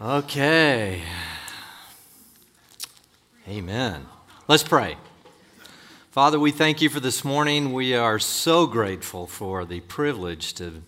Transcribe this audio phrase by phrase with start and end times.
[0.00, 1.02] Okay.
[3.48, 4.06] Amen.
[4.46, 4.96] Let's pray.
[6.12, 7.72] Father, we thank you for this morning.
[7.72, 10.84] We are so grateful for the privilege to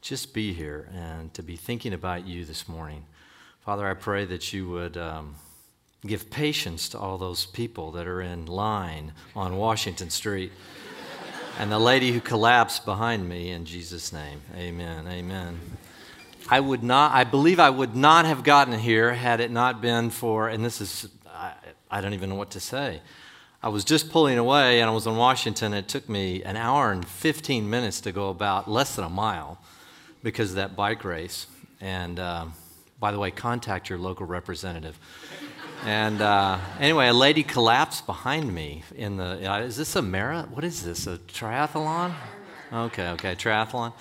[0.00, 3.04] just be here and to be thinking about you this morning.
[3.60, 5.36] Father, I pray that you would um,
[6.04, 10.50] give patience to all those people that are in line on Washington Street
[11.60, 14.42] and the lady who collapsed behind me in Jesus' name.
[14.56, 15.06] Amen.
[15.06, 15.60] Amen.
[16.48, 20.10] I would not, I believe I would not have gotten here had it not been
[20.10, 21.52] for, and this is, I,
[21.90, 23.00] I don't even know what to say.
[23.62, 25.72] I was just pulling away and I was in Washington.
[25.72, 29.60] It took me an hour and 15 minutes to go about less than a mile
[30.22, 31.46] because of that bike race.
[31.80, 32.46] And uh,
[32.98, 34.98] by the way, contact your local representative.
[35.84, 39.50] And uh, anyway, a lady collapsed behind me in the.
[39.50, 40.52] Uh, is this a marathon?
[40.52, 41.08] What is this?
[41.08, 42.14] A triathlon?
[42.72, 43.92] Okay, okay, triathlon.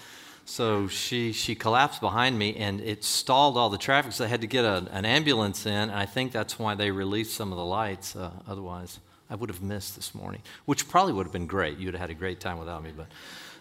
[0.51, 4.11] So she she collapsed behind me, and it stalled all the traffic.
[4.11, 6.91] So I had to get a, an ambulance in, and I think that's why they
[6.91, 8.17] released some of the lights.
[8.17, 11.77] Uh, otherwise, I would have missed this morning, which probably would have been great.
[11.77, 13.07] You'd have had a great time without me, but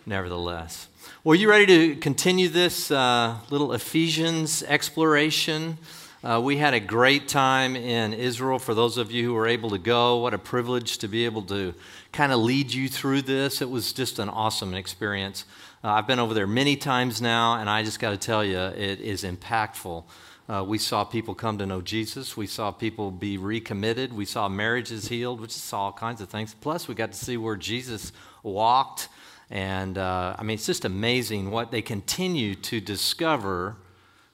[0.04, 0.88] nevertheless.
[1.22, 5.78] Well, you ready to continue this uh, little Ephesians exploration?
[6.24, 8.58] Uh, we had a great time in Israel.
[8.58, 11.42] For those of you who were able to go, what a privilege to be able
[11.42, 11.72] to
[12.10, 13.62] kind of lead you through this.
[13.62, 15.44] It was just an awesome experience.
[15.82, 18.58] Uh, I've been over there many times now, and I just got to tell you,
[18.58, 20.04] it is impactful.
[20.46, 22.36] Uh, we saw people come to know Jesus.
[22.36, 24.12] We saw people be recommitted.
[24.12, 25.40] We saw marriages healed.
[25.40, 26.54] We just saw all kinds of things.
[26.60, 29.08] Plus, we got to see where Jesus walked.
[29.48, 33.76] And uh, I mean, it's just amazing what they continue to discover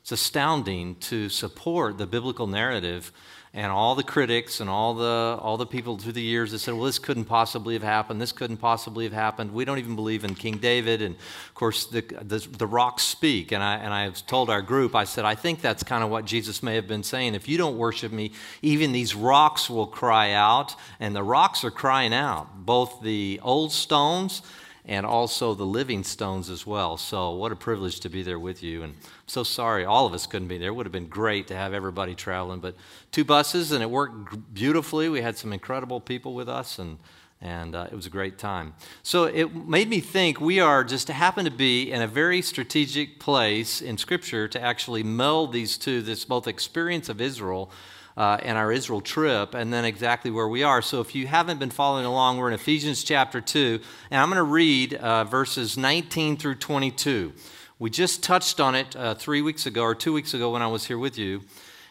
[0.03, 3.13] it's astounding to support the biblical narrative
[3.57, 6.75] and all the critics and all the, all the people through the years that said,
[6.75, 8.21] well, this couldn't possibly have happened.
[8.21, 9.51] This couldn't possibly have happened.
[9.51, 11.01] We don't even believe in King David.
[11.01, 13.53] And of course, the, the, the rocks speak.
[13.53, 16.27] And I, and I told our group, I said, I think that's kind of what
[16.27, 17.35] Jesus may have been saying.
[17.35, 20.75] If you don't worship me, even these rocks will cry out.
[21.01, 24.43] And the rocks are crying out, both the old stones
[24.87, 26.97] and also the living stones as well.
[26.97, 28.85] So, what a privilege to be there with you.
[28.85, 30.69] And I'm so sorry all of us couldn't be there.
[30.69, 32.77] It would have been great to have everybody traveling, but
[33.11, 35.09] two buses, and it worked beautifully.
[35.09, 36.99] We had some incredible people with us, and
[37.43, 38.75] and uh, it was a great time.
[39.03, 43.21] So it made me think we are just happen to be in a very strategic
[43.21, 47.71] place in Scripture to actually meld these two, this both experience of Israel
[48.17, 50.81] uh, and our Israel trip, and then exactly where we are.
[50.81, 54.37] So if you haven't been following along, we're in Ephesians chapter 2, and I'm going
[54.37, 57.33] to read uh, verses 19 through 22.
[57.79, 60.67] We just touched on it uh, three weeks ago or two weeks ago when I
[60.67, 61.43] was here with you,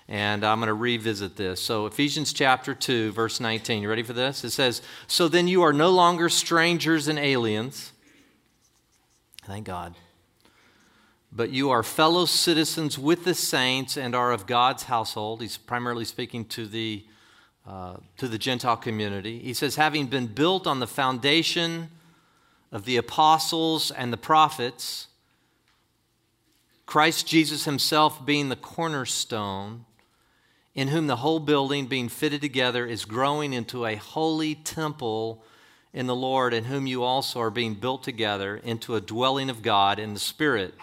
[0.08, 1.62] and I'm going to revisit this.
[1.62, 3.84] So, Ephesians chapter 2, verse 19.
[3.84, 4.44] You ready for this?
[4.44, 7.92] It says, So then you are no longer strangers and aliens.
[9.44, 9.96] Thank God
[11.36, 15.42] but you are fellow citizens with the saints and are of God's household.
[15.42, 17.06] He's primarily speaking to the,
[17.68, 19.40] uh, to the Gentile community.
[19.40, 21.90] He says, having been built on the foundation
[22.72, 25.08] of the apostles and the prophets,
[26.86, 29.84] Christ Jesus himself being the cornerstone,
[30.74, 35.44] in whom the whole building being fitted together is growing into a holy temple
[35.94, 39.62] in the Lord, in whom you also are being built together into a dwelling of
[39.62, 40.74] God in the Spirit.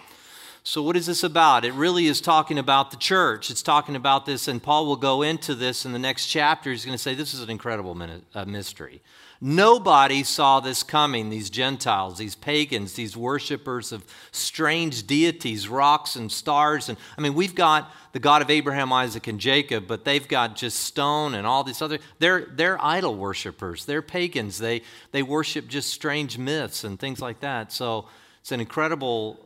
[0.64, 1.64] So, what is this about?
[1.64, 3.50] It really is talking about the church.
[3.50, 6.70] It's talking about this, and Paul will go into this in the next chapter.
[6.70, 8.00] He's going to say this is an incredible
[8.32, 9.02] uh, mystery.
[9.40, 16.30] Nobody saw this coming, these Gentiles, these pagans, these worshippers of strange deities, rocks and
[16.30, 16.88] stars.
[16.88, 20.54] And I mean, we've got the God of Abraham, Isaac, and Jacob, but they've got
[20.54, 21.98] just stone and all these other.
[22.20, 23.84] They're, they're idol worshippers.
[23.84, 24.58] They're pagans.
[24.58, 27.72] They, they worship just strange myths and things like that.
[27.72, 28.06] So
[28.42, 29.40] it's an incredible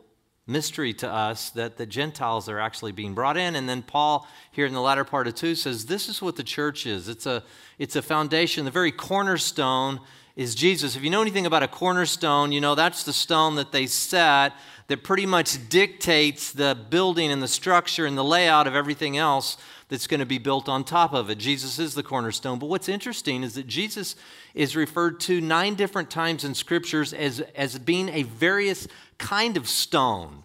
[0.46, 3.56] mystery to us that the Gentiles are actually being brought in.
[3.56, 6.44] And then Paul, here in the latter part of 2, says this is what the
[6.44, 7.42] church is it's a,
[7.78, 8.64] it's a foundation.
[8.64, 10.00] The very cornerstone
[10.36, 10.96] is Jesus.
[10.96, 14.52] If you know anything about a cornerstone, you know that's the stone that they set
[14.88, 19.56] that pretty much dictates the building and the structure and the layout of everything else
[19.88, 21.38] that's going to be built on top of it.
[21.38, 22.58] Jesus is the cornerstone.
[22.58, 24.16] But what's interesting is that Jesus
[24.54, 28.88] is referred to nine different times in scriptures as, as being a various
[29.18, 30.44] kind of stone.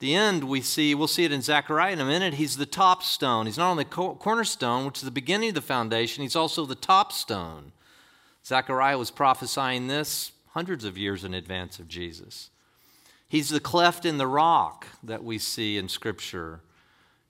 [0.00, 2.34] The end we see, we'll see it in Zechariah in a minute.
[2.34, 3.46] He's the top stone.
[3.46, 6.74] He's not only the cornerstone, which is the beginning of the foundation, he's also the
[6.74, 7.72] top stone.
[8.44, 12.50] Zechariah was prophesying this hundreds of years in advance of Jesus.
[13.28, 16.60] He's the cleft in the rock that we see in Scripture.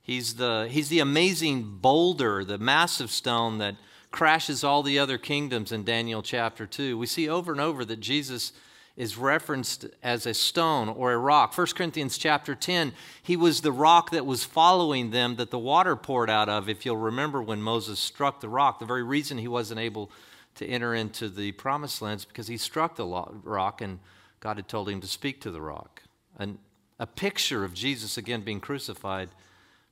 [0.00, 3.76] He's the, he's the amazing boulder, the massive stone that
[4.10, 6.96] crashes all the other kingdoms in Daniel chapter 2.
[6.96, 8.52] We see over and over that Jesus
[9.00, 11.56] is referenced as a stone or a rock.
[11.56, 12.92] 1 Corinthians chapter 10,
[13.22, 16.68] he was the rock that was following them that the water poured out of.
[16.68, 20.10] If you'll remember when Moses struck the rock, the very reason he wasn't able
[20.56, 24.00] to enter into the promised land is because he struck the rock and
[24.38, 26.02] God had told him to speak to the rock.
[26.38, 26.58] And
[26.98, 29.30] a picture of Jesus again being crucified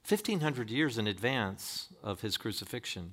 [0.07, 3.13] 1,500 years in advance of his crucifixion.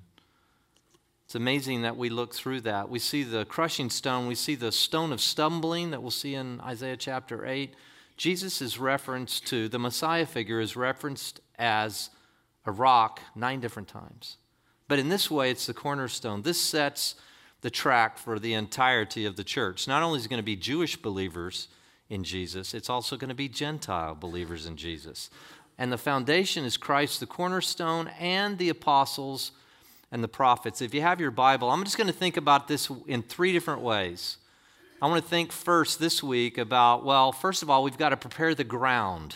[1.25, 2.89] It's amazing that we look through that.
[2.89, 6.61] We see the crushing stone, we see the stone of stumbling that we'll see in
[6.61, 7.73] Isaiah chapter 8.
[8.15, 12.11] Jesus is referenced to, the Messiah figure is referenced as
[12.65, 14.37] a rock nine different times.
[14.87, 16.43] But in this way, it's the cornerstone.
[16.43, 17.15] This sets
[17.61, 19.87] the track for the entirety of the church.
[19.87, 21.67] Not only is it going to be Jewish believers
[22.07, 25.31] in Jesus, it's also going to be Gentile believers in Jesus.
[25.77, 29.51] And the foundation is Christ, the cornerstone, and the apostles
[30.15, 30.81] and the prophets.
[30.81, 33.81] If you have your Bible, I'm just going to think about this in three different
[33.81, 34.37] ways.
[35.01, 38.17] I want to think first this week about, well, first of all, we've got to
[38.17, 39.35] prepare the ground.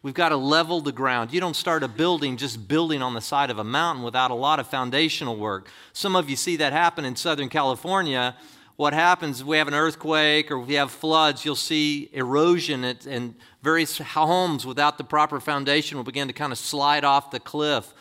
[0.00, 1.34] We've got to level the ground.
[1.34, 4.34] You don't start a building just building on the side of a mountain without a
[4.34, 5.68] lot of foundational work.
[5.92, 8.34] Some of you see that happen in Southern California.
[8.76, 13.34] What happens if we have an earthquake or we have floods, you'll see erosion and
[13.62, 17.92] various homes without the proper foundation will begin to kind of slide off the cliff.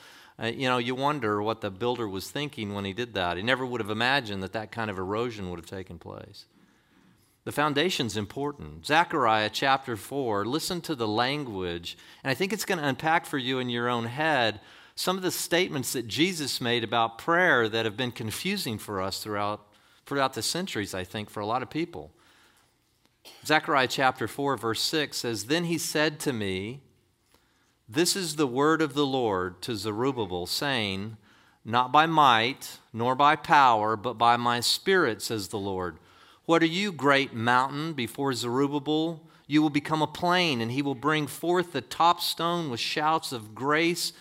[0.42, 3.38] Uh, you know, you wonder what the builder was thinking when he did that.
[3.38, 6.46] He never would have imagined that that kind of erosion would have taken place.
[7.46, 8.86] The foundation's important.
[8.86, 13.38] Zechariah chapter 4, listen to the language, and I think it's going to unpack for
[13.38, 14.60] you in your own head
[14.96, 19.22] some of the statements that Jesus made about prayer that have been confusing for us
[19.22, 19.68] throughout,
[20.06, 22.12] throughout the centuries, I think, for a lot of people.
[23.46, 26.82] Zechariah chapter 4, verse 6 says, Then he said to me,
[27.88, 31.18] this is the word of the Lord to Zerubbabel, saying,
[31.64, 35.98] Not by might, nor by power, but by my spirit, says the Lord.
[36.46, 39.22] What are you, great mountain, before Zerubbabel?
[39.48, 43.32] You will become a plain, and he will bring forth the top stone with shouts
[43.32, 44.14] of grace,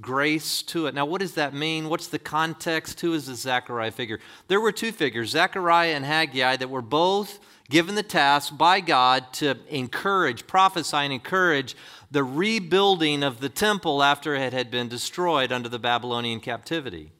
[0.00, 0.94] grace to it.
[0.94, 1.88] Now, what does that mean?
[1.88, 3.00] What's the context?
[3.00, 4.18] Who is the Zechariah figure?
[4.48, 7.38] There were two figures, Zechariah and Haggai, that were both
[7.70, 11.76] given the task by God to encourage, prophesy, and encourage
[12.12, 17.10] the rebuilding of the temple after it had been destroyed under the Babylonian captivity.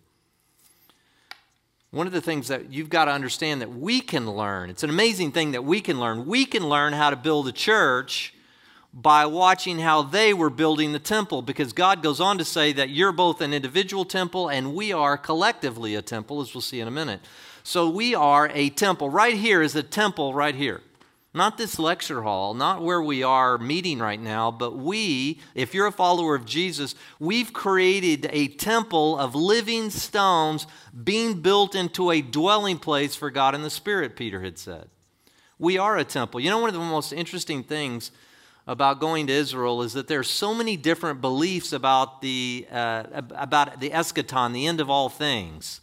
[1.90, 4.90] One of the things that you've got to understand that we can learn, it's an
[4.90, 6.26] amazing thing that we can learn.
[6.26, 8.34] We can learn how to build a church
[8.92, 12.90] by watching how they were building the temple because God goes on to say that
[12.90, 16.88] you're both an individual temple and we are collectively a temple, as we'll see in
[16.88, 17.20] a minute.
[17.62, 19.08] So we are a temple.
[19.08, 20.82] Right here is a temple, right here.
[21.34, 25.86] Not this lecture hall, not where we are meeting right now, but we, if you're
[25.86, 30.66] a follower of Jesus, we've created a temple of living stones
[31.04, 34.90] being built into a dwelling place for God in the Spirit, Peter had said.
[35.58, 36.38] We are a temple.
[36.38, 38.10] You know, one of the most interesting things
[38.66, 43.80] about going to Israel is that there's so many different beliefs about the, uh, about
[43.80, 45.80] the eschaton, the end of all things.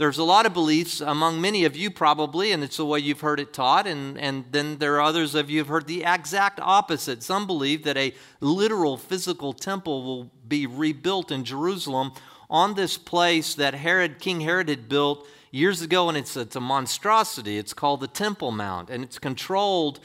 [0.00, 3.20] There's a lot of beliefs among many of you, probably, and it's the way you've
[3.20, 3.86] heard it taught.
[3.86, 7.22] And, and then there are others of you who have heard the exact opposite.
[7.22, 12.12] Some believe that a literal physical temple will be rebuilt in Jerusalem
[12.48, 16.60] on this place that Herod, King Herod had built years ago, and it's, it's a
[16.60, 17.58] monstrosity.
[17.58, 20.00] It's called the Temple Mount, and it's controlled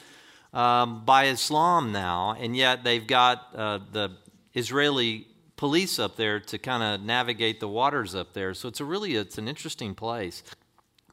[0.53, 4.11] um, by Islam now, and yet they've got uh, the
[4.53, 5.27] Israeli
[5.57, 8.53] police up there to kind of navigate the waters up there.
[8.53, 10.43] So it's a really it's an interesting place.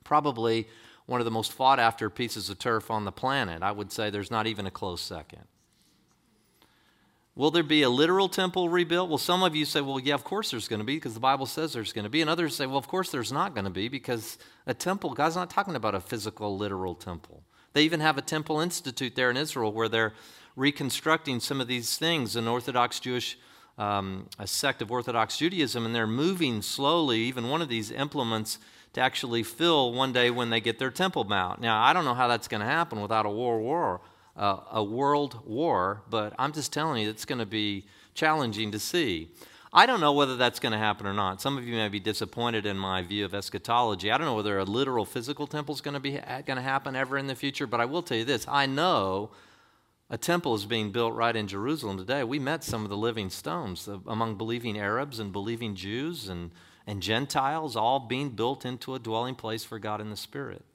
[0.04, 0.68] Probably
[1.06, 3.62] one of the most fought after pieces of turf on the planet.
[3.62, 5.44] I would say there's not even a close second.
[7.34, 9.08] Will there be a literal temple rebuilt?
[9.08, 11.20] Well, some of you say, well, yeah, of course there's going to be because the
[11.20, 12.20] Bible says there's going to be.
[12.20, 15.36] And others say, well, of course there's not going to be because a temple, God's
[15.36, 17.42] not talking about a physical, literal temple.
[17.72, 20.12] They even have a temple institute there in Israel where they're
[20.56, 22.36] reconstructing some of these things.
[22.36, 23.38] An Orthodox Jewish
[23.78, 28.58] um, a sect of Orthodox Judaism, and they're moving slowly, even one of these implements,
[28.92, 31.60] to actually fill one day when they get their temple mount.
[31.60, 34.00] Now, I don't know how that's going to happen without a war, war
[34.36, 38.78] uh, a world war, but I'm just telling you, it's going to be challenging to
[38.78, 39.28] see.
[39.74, 41.40] I don't know whether that's going to happen or not.
[41.40, 44.10] Some of you may be disappointed in my view of eschatology.
[44.10, 46.94] I don't know whether a literal physical temple is going to be going to happen
[46.94, 49.30] ever in the future, but I will tell you this: I know
[50.12, 52.22] a temple is being built right in Jerusalem today.
[52.22, 56.50] We met some of the living stones among believing Arabs and believing Jews and,
[56.86, 60.66] and Gentiles, all being built into a dwelling place for God in the Spirit.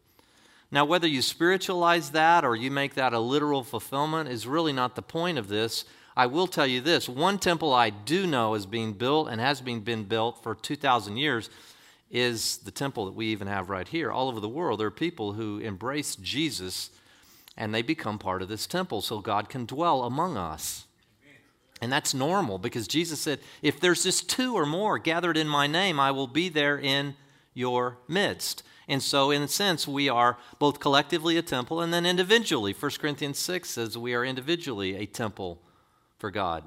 [0.71, 4.95] Now, whether you spiritualize that or you make that a literal fulfillment is really not
[4.95, 5.85] the point of this.
[6.17, 9.61] I will tell you this one temple I do know is being built and has
[9.61, 11.51] been, been built for 2,000 years
[12.09, 14.11] is the temple that we even have right here.
[14.11, 16.89] All over the world, there are people who embrace Jesus
[17.57, 20.85] and they become part of this temple so God can dwell among us.
[21.81, 25.67] And that's normal because Jesus said, If there's just two or more gathered in my
[25.67, 27.15] name, I will be there in
[27.53, 28.63] your midst.
[28.87, 32.73] And so, in a sense, we are both collectively a temple and then individually.
[32.73, 35.61] 1 Corinthians 6 says we are individually a temple
[36.17, 36.63] for God.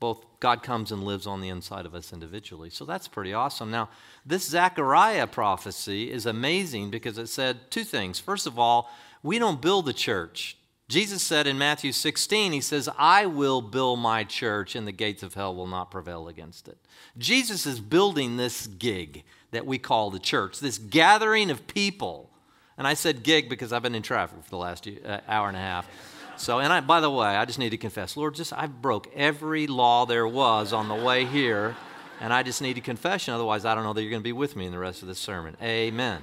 [0.00, 2.70] Both God comes and lives on the inside of us individually.
[2.70, 3.70] So that's pretty awesome.
[3.70, 3.90] Now,
[4.24, 8.18] this Zechariah prophecy is amazing because it said two things.
[8.18, 8.90] First of all,
[9.22, 10.56] we don't build the church.
[10.88, 15.22] Jesus said in Matthew 16, He says, I will build my church and the gates
[15.22, 16.78] of hell will not prevail against it.
[17.16, 19.22] Jesus is building this gig
[19.52, 22.30] that we call the church, this gathering of people.
[22.76, 25.56] And I said gig because I've been in traffic for the last uh, hour and
[25.56, 25.88] a half.
[26.36, 29.08] So, and I, by the way, I just need to confess, Lord, just I broke
[29.14, 31.76] every law there was on the way here,
[32.18, 33.34] and I just need a confession.
[33.34, 35.08] Otherwise, I don't know that you're going to be with me in the rest of
[35.08, 35.56] this sermon.
[35.62, 36.22] Amen.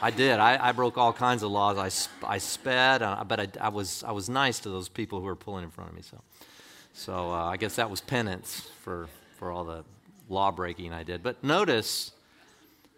[0.00, 0.38] I did.
[0.38, 1.76] I, I, broke all kinds of laws.
[2.22, 5.24] I, I sped, uh, but I, I, was, I was nice to those people who
[5.24, 6.02] were pulling in front of me.
[6.02, 6.20] So,
[6.92, 9.84] so uh, I guess that was penance for, for all the
[10.28, 11.22] law breaking I did.
[11.22, 12.12] But notice,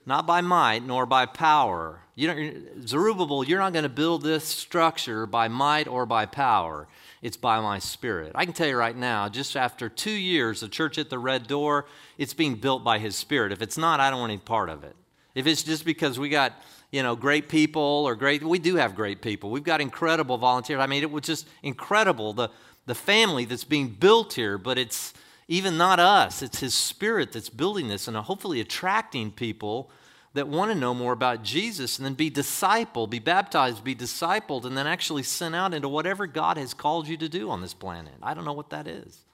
[0.04, 2.00] not by might nor by power.
[2.14, 6.86] You don't, Zerubbabel, you're not going to build this structure by might or by power.
[7.22, 8.32] It's by my spirit.
[8.34, 11.46] I can tell you right now, just after two years, the church at the Red
[11.46, 11.86] Door,
[12.18, 13.52] it's being built by his spirit.
[13.52, 14.96] If it's not, I don't want any part of it.
[15.34, 16.52] If it's just because we got
[16.90, 19.50] you know, great people or great, we do have great people.
[19.50, 20.80] We've got incredible volunteers.
[20.80, 22.50] I mean, it was just incredible, the,
[22.86, 25.14] the family that's being built here, but it's
[25.46, 26.42] even not us.
[26.42, 29.90] It's His Spirit that's building this and hopefully attracting people
[30.32, 34.64] that want to know more about Jesus and then be discipled, be baptized, be discipled,
[34.64, 37.74] and then actually sent out into whatever God has called you to do on this
[37.74, 38.14] planet.
[38.22, 39.24] I don't know what that is.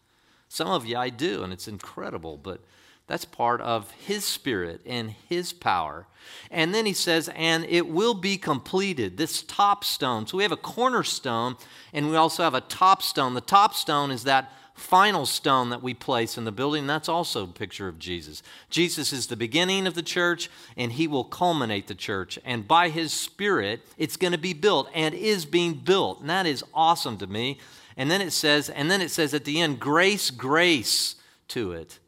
[0.49, 2.61] Some of you I do, and it's incredible, but
[3.07, 6.07] that's part of His Spirit and His power.
[6.51, 10.27] And then He says, and it will be completed, this top stone.
[10.27, 11.57] So we have a cornerstone,
[11.93, 13.35] and we also have a top stone.
[13.35, 16.87] The top stone is that final stone that we place in the building.
[16.87, 18.43] That's also a picture of Jesus.
[18.69, 22.39] Jesus is the beginning of the church, and He will culminate the church.
[22.45, 26.21] And by His Spirit, it's going to be built and is being built.
[26.21, 27.59] And that is awesome to me.
[27.97, 31.15] And then it says, and then it says at the end, grace, grace
[31.49, 31.99] to it.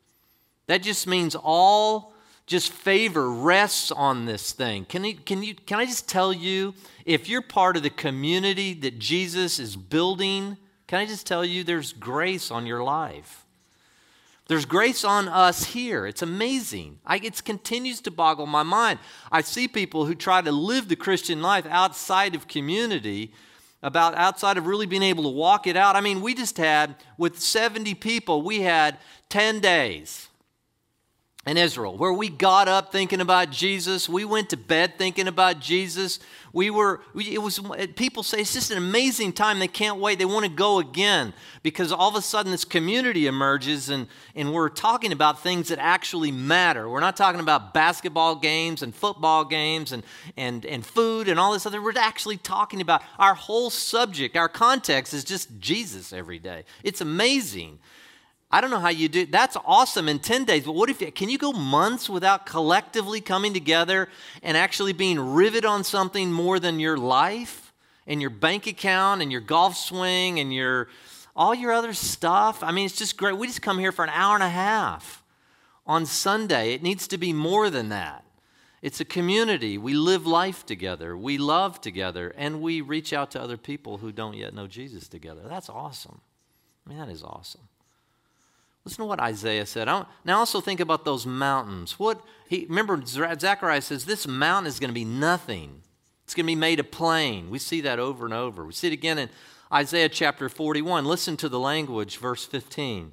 [0.68, 2.12] That just means all
[2.46, 4.84] just favor rests on this thing.
[4.86, 8.72] Can, you, can, you, can I just tell you, if you're part of the community
[8.74, 10.56] that Jesus is building,
[10.86, 13.44] can I just tell you there's grace on your life?
[14.46, 16.06] There's grace on us here.
[16.06, 17.00] It's amazing.
[17.10, 18.98] It continues to boggle my mind.
[19.30, 23.32] I see people who try to live the Christian life outside of community,
[23.82, 25.96] about outside of really being able to walk it out.
[25.96, 28.96] I mean, we just had, with 70 people, we had
[29.28, 30.27] 10 days
[31.46, 35.60] in Israel, where we got up thinking about Jesus, we went to bed thinking about
[35.60, 36.18] Jesus.
[36.52, 37.60] We were, it was,
[37.96, 39.58] people say it's just an amazing time.
[39.58, 40.18] They can't wait.
[40.18, 44.52] They want to go again because all of a sudden this community emerges and, and
[44.52, 46.88] we're talking about things that actually matter.
[46.88, 50.02] We're not talking about basketball games and football games and,
[50.36, 51.80] and, and food and all this other.
[51.80, 56.64] We're actually talking about our whole subject, our context is just Jesus every day.
[56.82, 57.78] It's amazing.
[58.50, 61.12] I don't know how you do that's awesome in 10 days, but what if you,
[61.12, 64.08] can you go months without collectively coming together
[64.42, 67.74] and actually being rivet on something more than your life
[68.06, 70.88] and your bank account and your golf swing and your
[71.36, 72.62] all your other stuff?
[72.62, 73.36] I mean, it's just great.
[73.36, 75.22] We just come here for an hour and a half
[75.86, 76.72] on Sunday.
[76.72, 78.24] It needs to be more than that.
[78.80, 79.76] It's a community.
[79.76, 81.16] We live life together.
[81.18, 85.06] We love together and we reach out to other people who don't yet know Jesus
[85.06, 85.42] together.
[85.46, 86.22] That's awesome.
[86.86, 87.68] I mean, that is awesome.
[88.88, 89.84] Listen to what Isaiah said.
[89.84, 91.98] Now also think about those mountains.
[91.98, 95.82] What he remember Zechariah says this mountain is going to be nothing.
[96.24, 97.50] It's going to be made a plain.
[97.50, 98.64] We see that over and over.
[98.64, 99.28] We see it again in
[99.70, 101.04] Isaiah chapter 41.
[101.04, 103.12] Listen to the language, verse 15.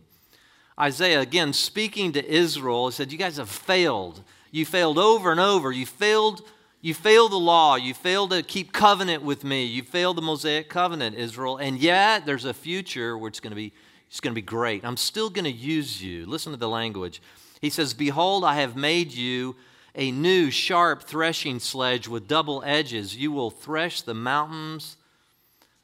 [0.80, 4.24] Isaiah, again, speaking to Israel, he said, You guys have failed.
[4.52, 5.74] You failed over and over.
[5.74, 6.42] You failed,
[6.80, 7.76] you failed the law.
[7.76, 9.66] You failed to keep covenant with me.
[9.66, 11.58] You failed the Mosaic covenant, Israel.
[11.58, 13.74] And yet there's a future where it's going to be
[14.08, 14.86] it's going to be great.
[14.86, 16.26] I'm still going to use you.
[16.26, 17.22] Listen to the language.
[17.62, 19.56] He says, Behold, I have made you
[19.96, 23.16] a new sharp threshing sledge with double edges.
[23.16, 24.98] You will thresh the mountains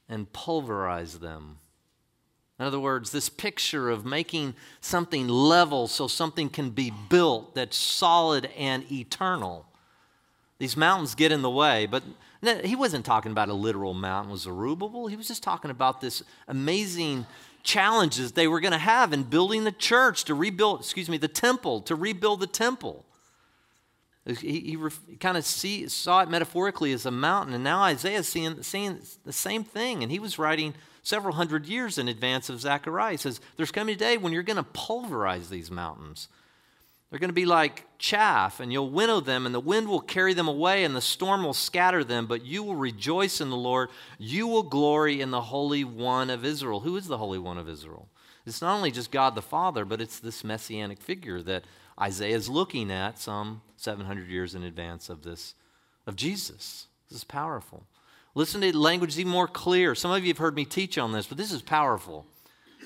[0.07, 1.57] and pulverize them.
[2.59, 7.75] In other words, this picture of making something level so something can be built that's
[7.75, 9.65] solid and eternal.
[10.59, 12.03] These mountains get in the way, but
[12.63, 15.07] he wasn't talking about a literal mountain with Zerubbabel.
[15.07, 17.25] He was just talking about this amazing
[17.63, 21.27] challenges they were going to have in building the church, to rebuild, excuse me, the
[21.27, 23.05] temple, to rebuild the temple.
[24.25, 24.77] He, he,
[25.07, 28.61] he kind of see, saw it metaphorically as a mountain, and now Isaiah is seeing,
[28.61, 30.03] seeing the same thing.
[30.03, 33.11] And he was writing several hundred years in advance of Zechariah.
[33.11, 36.27] He says, There's coming a day when you're going to pulverize these mountains.
[37.11, 40.33] They're going to be like chaff, and you'll winnow them, and the wind will carry
[40.33, 43.89] them away, and the storm will scatter them, but you will rejoice in the Lord.
[44.17, 46.79] You will glory in the Holy One of Israel.
[46.79, 48.07] Who is the Holy One of Israel?
[48.45, 51.65] It's not only just God the Father, but it's this messianic figure that
[51.99, 55.53] Isaiah is looking at some 700 years in advance of this,
[56.07, 56.87] of Jesus.
[57.09, 57.83] This is powerful.
[58.35, 59.95] Listen to language even more clear.
[59.95, 62.25] Some of you have heard me teach on this, but this is powerful.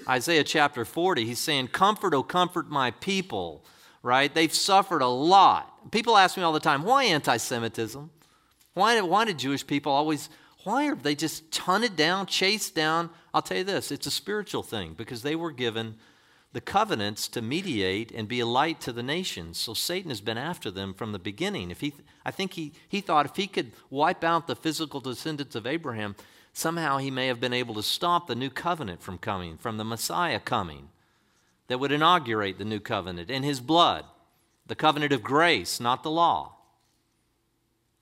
[0.09, 3.63] Isaiah chapter 40, he's saying, Comfort, O comfort my people
[4.05, 4.31] right?
[4.31, 5.91] They've suffered a lot.
[5.91, 8.11] People ask me all the time, why anti Semitism?
[8.75, 10.29] Why, why did Jewish people always,
[10.63, 13.09] why are they just hunted down, chased down?
[13.33, 15.95] I'll tell you this it's a spiritual thing because they were given
[16.53, 19.57] the covenants to mediate and be a light to the nations.
[19.57, 21.71] So Satan has been after them from the beginning.
[21.71, 21.91] If he,
[22.23, 26.15] I think he, he thought if he could wipe out the physical descendants of Abraham,
[26.53, 29.83] somehow he may have been able to stop the new covenant from coming, from the
[29.83, 30.89] Messiah coming
[31.67, 34.05] that would inaugurate the new covenant in his blood,
[34.65, 36.53] the covenant of grace, not the law,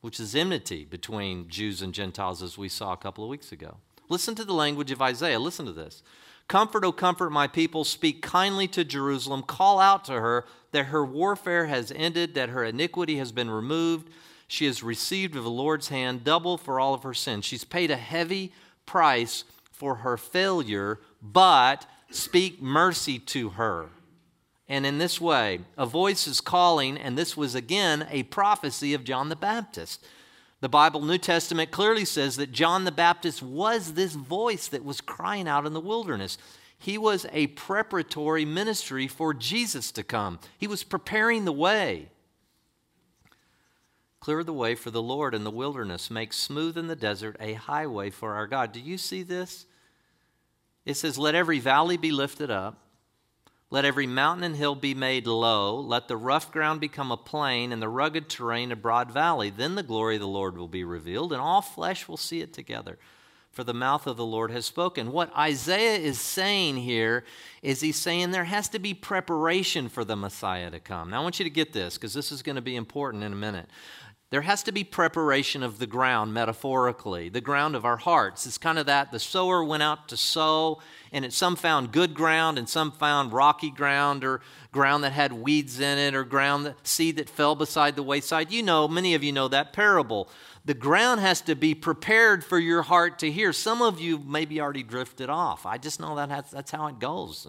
[0.02, 3.78] which is enmity between Jews and Gentiles, as we saw a couple of weeks ago.
[4.10, 5.40] Listen to the language of Isaiah.
[5.40, 6.04] Listen to this.
[6.48, 7.84] Comfort, O comfort my people.
[7.84, 9.44] Speak kindly to Jerusalem.
[9.44, 14.10] Call out to her that her warfare has ended, that her iniquity has been removed.
[14.48, 17.46] She has received of the Lord's hand double for all of her sins.
[17.46, 18.52] She's paid a heavy
[18.86, 23.90] price for her failure, but Speak mercy to her.
[24.68, 29.04] And in this way, a voice is calling, and this was again a prophecy of
[29.04, 30.06] John the Baptist.
[30.62, 35.02] The Bible, New Testament, clearly says that John the Baptist was this voice that was
[35.02, 36.38] crying out in the wilderness.
[36.78, 42.10] He was a preparatory ministry for Jesus to come, he was preparing the way.
[44.20, 47.54] Clear the way for the Lord in the wilderness, make smooth in the desert a
[47.54, 48.72] highway for our God.
[48.72, 49.66] Do you see this?
[50.86, 52.78] It says, Let every valley be lifted up,
[53.70, 57.72] let every mountain and hill be made low, let the rough ground become a plain,
[57.72, 59.50] and the rugged terrain a broad valley.
[59.50, 62.54] Then the glory of the Lord will be revealed, and all flesh will see it
[62.54, 63.00] together.
[63.52, 65.12] For the mouth of the Lord has spoken.
[65.12, 67.24] What Isaiah is saying here
[67.62, 71.12] is he's saying there has to be preparation for the Messiah to come.
[71.12, 73.32] Now, I want you to get this because this is going to be important in
[73.32, 73.70] a minute.
[74.34, 78.48] There has to be preparation of the ground, metaphorically, the ground of our hearts.
[78.48, 82.16] It's kind of that the sower went out to sow, and it, some found good
[82.16, 84.42] ground, and some found rocky ground, or
[84.72, 88.52] ground that had weeds in it, or ground that seed that fell beside the wayside.
[88.52, 90.28] You know, many of you know that parable.
[90.66, 93.54] The ground has to be prepared for your heart to hear.
[93.54, 95.68] Some of you maybe already drifted off.
[95.68, 97.48] I just know that that's, that's how it goes.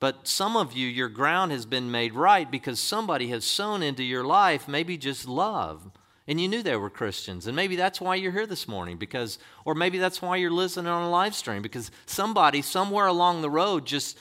[0.00, 4.02] But some of you, your ground has been made right because somebody has sown into
[4.02, 5.90] your life maybe just love.
[6.26, 7.46] And you knew they were Christians.
[7.46, 10.86] And maybe that's why you're here this morning because, or maybe that's why you're listening
[10.86, 14.18] on a live stream because somebody somewhere along the road just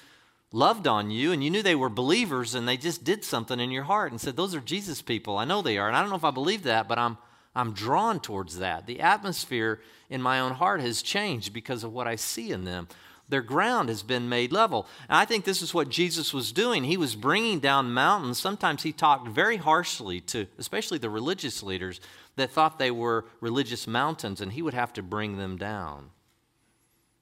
[0.51, 3.71] loved on you and you knew they were believers and they just did something in
[3.71, 5.37] your heart and said, Those are Jesus people.
[5.37, 5.87] I know they are.
[5.87, 7.17] And I don't know if I believe that, but I'm,
[7.55, 8.85] I'm drawn towards that.
[8.85, 12.87] The atmosphere in my own heart has changed because of what I see in them.
[13.29, 14.87] Their ground has been made level.
[15.07, 16.83] And I think this is what Jesus was doing.
[16.83, 18.39] He was bringing down mountains.
[18.39, 22.01] Sometimes he talked very harshly to, especially the religious leaders
[22.37, 26.09] that thought they were religious mountains, and he would have to bring them down.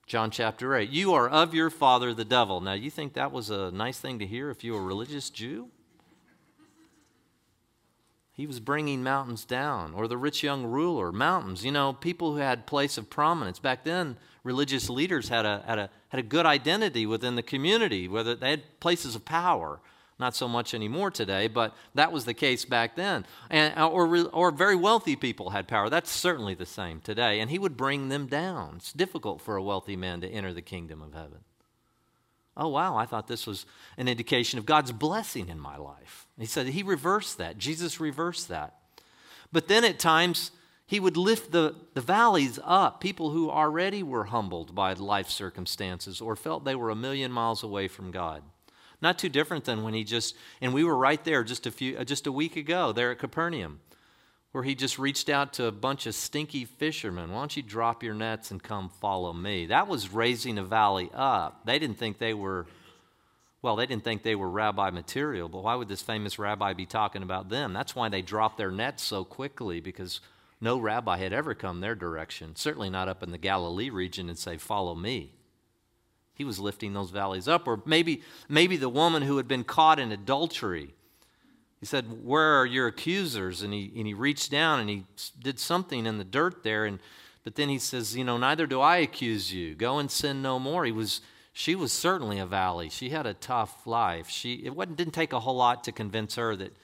[0.06, 0.89] John chapter 8.
[0.89, 2.62] You are of your father, the devil.
[2.62, 5.30] Now, you think that was a nice thing to hear if you were a religious
[5.30, 5.70] Jew?
[8.32, 11.65] He was bringing mountains down, or the rich young ruler, mountains.
[11.65, 13.58] You know, people who had place of prominence.
[13.58, 18.08] Back then, religious leaders had a, had a, had a good identity within the community,
[18.08, 19.80] whether they had places of power.
[20.20, 23.24] Not so much anymore today, but that was the case back then.
[23.52, 25.89] And, uh, or, or very wealthy people had power.
[25.91, 27.39] That's certainly the same today.
[27.39, 28.78] And he would bring them down.
[28.78, 31.41] It's difficult for a wealthy man to enter the kingdom of heaven.
[32.60, 36.26] Oh, wow, I thought this was an indication of God's blessing in my life.
[36.39, 37.60] He said he reversed that.
[37.60, 38.74] Jesus reversed that.
[39.52, 40.50] But then at times,
[40.88, 46.21] he would lift the, the valleys up, people who already were humbled by life circumstances
[46.21, 48.41] or felt they were a million miles away from God.
[49.02, 51.97] Not too different than when he just, and we were right there just a few,
[51.97, 53.82] uh, just a week ago there at Capernaum,
[54.54, 57.32] where he just reached out to a bunch of stinky fishermen.
[57.32, 59.65] Why don't you drop your nets and come follow me?
[59.65, 61.65] That was raising a valley up.
[61.65, 62.65] They didn't think they were,
[63.62, 66.86] well, they didn't think they were rabbi material, but why would this famous rabbi be
[66.86, 67.73] talking about them?
[67.73, 70.21] That's why they dropped their nets so quickly because
[70.60, 74.38] no rabbi had ever come their direction, certainly not up in the Galilee region and
[74.38, 75.34] say, Follow me.
[76.34, 77.67] He was lifting those valleys up.
[77.67, 80.93] Or maybe, maybe the woman who had been caught in adultery
[81.80, 83.62] He said, Where are your accusers?
[83.62, 85.06] And he, and he reached down and he
[85.39, 86.86] did something in the dirt there.
[86.86, 87.00] And,
[87.43, 89.76] but then he says, You know, neither do I accuse you.
[89.76, 90.86] Go and sin no more.
[90.86, 91.22] He was,
[91.54, 92.89] she was certainly a valley.
[92.89, 94.30] She had a tough life.
[94.30, 96.76] She, it wasn't, didn't take a whole lot to convince her that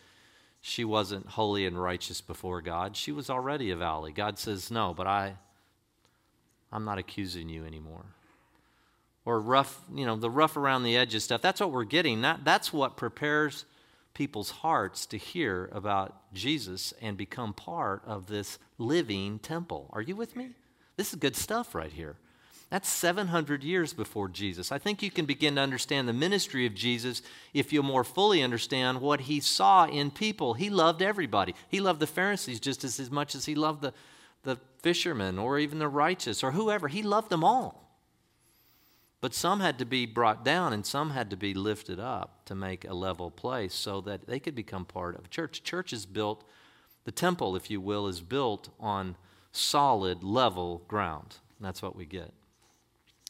[0.66, 2.96] she wasn't holy and righteous before God.
[2.96, 4.14] She was already a valley.
[4.14, 5.36] God says, No, but I,
[6.72, 8.06] I'm not accusing you anymore.
[9.26, 11.42] Or rough, you know, the rough around the edges stuff.
[11.42, 12.22] That's what we're getting.
[12.22, 13.66] That, that's what prepares
[14.14, 19.90] people's hearts to hear about Jesus and become part of this living temple.
[19.92, 20.52] Are you with me?
[20.96, 22.16] This is good stuff right here.
[22.74, 24.72] That's 700 years before Jesus.
[24.72, 27.22] I think you can begin to understand the ministry of Jesus
[27.54, 30.56] if you more fully understand what he saw in people.
[30.56, 31.54] He loved everybody.
[31.70, 33.94] He loved the Pharisees just as, as much as he loved the,
[34.42, 36.88] the fishermen or even the righteous or whoever.
[36.88, 37.96] He loved them all.
[39.22, 42.56] But some had to be brought down and some had to be lifted up to
[42.56, 45.62] make a level place so that they could become part of a church.
[45.62, 46.44] Church is built,
[47.04, 49.16] the temple, if you will, is built on
[49.52, 51.36] solid, level ground.
[51.62, 52.34] That's what we get.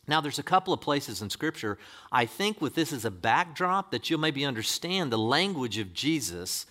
[0.08, 1.78] Now, there's a couple of places in Scripture,
[2.12, 6.66] I think, with this as a backdrop, that you'll maybe understand the language of Jesus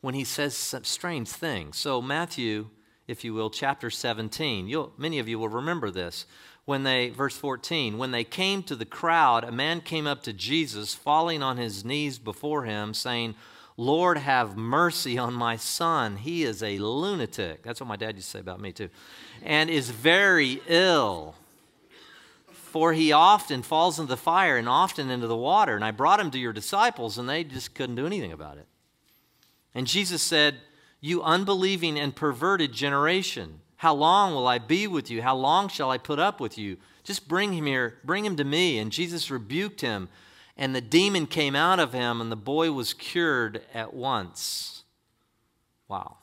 [0.00, 1.76] when he says some strange things.
[1.76, 2.68] So, Matthew,
[3.06, 6.26] if you will, chapter 17, you'll, many of you will remember this
[6.68, 10.34] when they, verse 14, when they came to the crowd, a man came up to
[10.34, 13.34] Jesus, falling on his knees before him, saying,
[13.78, 16.16] Lord, have mercy on my son.
[16.18, 17.62] He is a lunatic.
[17.62, 18.90] That's what my dad used to say about me, too.
[19.42, 21.36] And is very ill.
[22.68, 25.74] For he often falls into the fire and often into the water.
[25.74, 28.66] And I brought him to your disciples, and they just couldn't do anything about it.
[29.74, 30.56] And Jesus said,
[31.00, 33.60] You unbelieving and perverted generation.
[33.76, 35.22] How long will I be with you?
[35.22, 36.76] How long shall I put up with you?
[37.04, 38.78] Just bring him here, bring him to me.
[38.78, 40.10] And Jesus rebuked him,
[40.54, 44.84] and the demon came out of him, and the boy was cured at once.
[45.88, 46.18] Wow.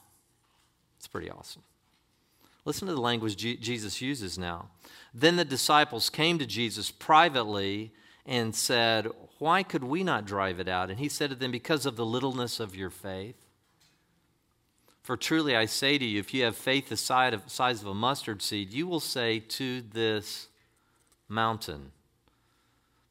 [1.00, 1.64] It's pretty awesome.
[2.66, 4.70] Listen to the language Jesus uses now.
[5.18, 7.94] Then the disciples came to Jesus privately
[8.26, 9.08] and said,
[9.40, 10.90] Why could we not drive it out?
[10.90, 13.38] And he said to them, Because of the littleness of your faith.
[15.04, 18.42] For truly I say to you, if you have faith the size of a mustard
[18.42, 20.50] seed, you will say to this
[21.30, 21.92] mountain,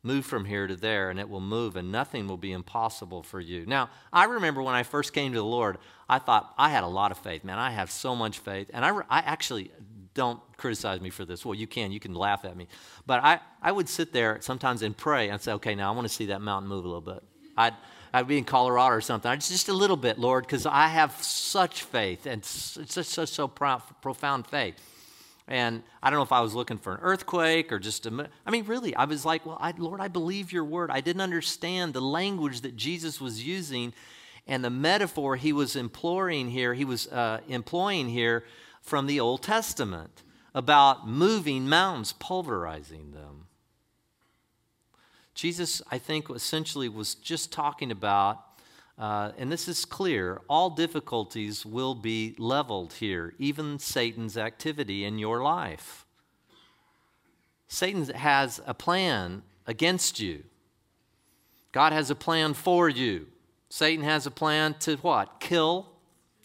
[0.03, 3.41] Move from here to there, and it will move, and nothing will be impossible for
[3.41, 3.65] you.
[3.65, 6.89] Now, I remember when I first came to the Lord, I thought I had a
[6.89, 7.45] lot of faith.
[7.45, 8.71] Man, I have so much faith.
[8.75, 9.71] And I, I actually
[10.13, 11.45] don't criticize me for this.
[11.45, 12.69] Well, you can, you can laugh at me.
[13.07, 16.09] But I, I would sit there sometimes and pray and say, okay, now I want
[16.09, 17.23] to see that mountain move a little bit.
[17.55, 17.75] I'd,
[18.15, 19.31] I'd be in Colorado or something.
[19.31, 23.05] I just, just a little bit, Lord, because I have such faith and it's such,
[23.05, 24.77] such so pro- profound faith.
[25.49, 28.31] And I don't know if I was looking for an earthquake or just a.
[28.47, 30.91] I mean, really, I was like, well, I, Lord, I believe your word.
[30.91, 33.93] I didn't understand the language that Jesus was using
[34.47, 38.45] and the metaphor he was imploring here, he was uh, employing here
[38.81, 40.24] from the Old Testament
[40.55, 43.47] about moving mountains, pulverizing them.
[45.35, 48.41] Jesus, I think, essentially was just talking about,
[48.97, 55.19] uh, and this is clear, all difficulties will be leveled here, even Satan's activity in
[55.19, 56.07] your life.
[57.67, 60.45] Satan has a plan against you.
[61.73, 63.27] God has a plan for you.
[63.69, 65.41] Satan has a plan to what?
[65.41, 65.89] Kill,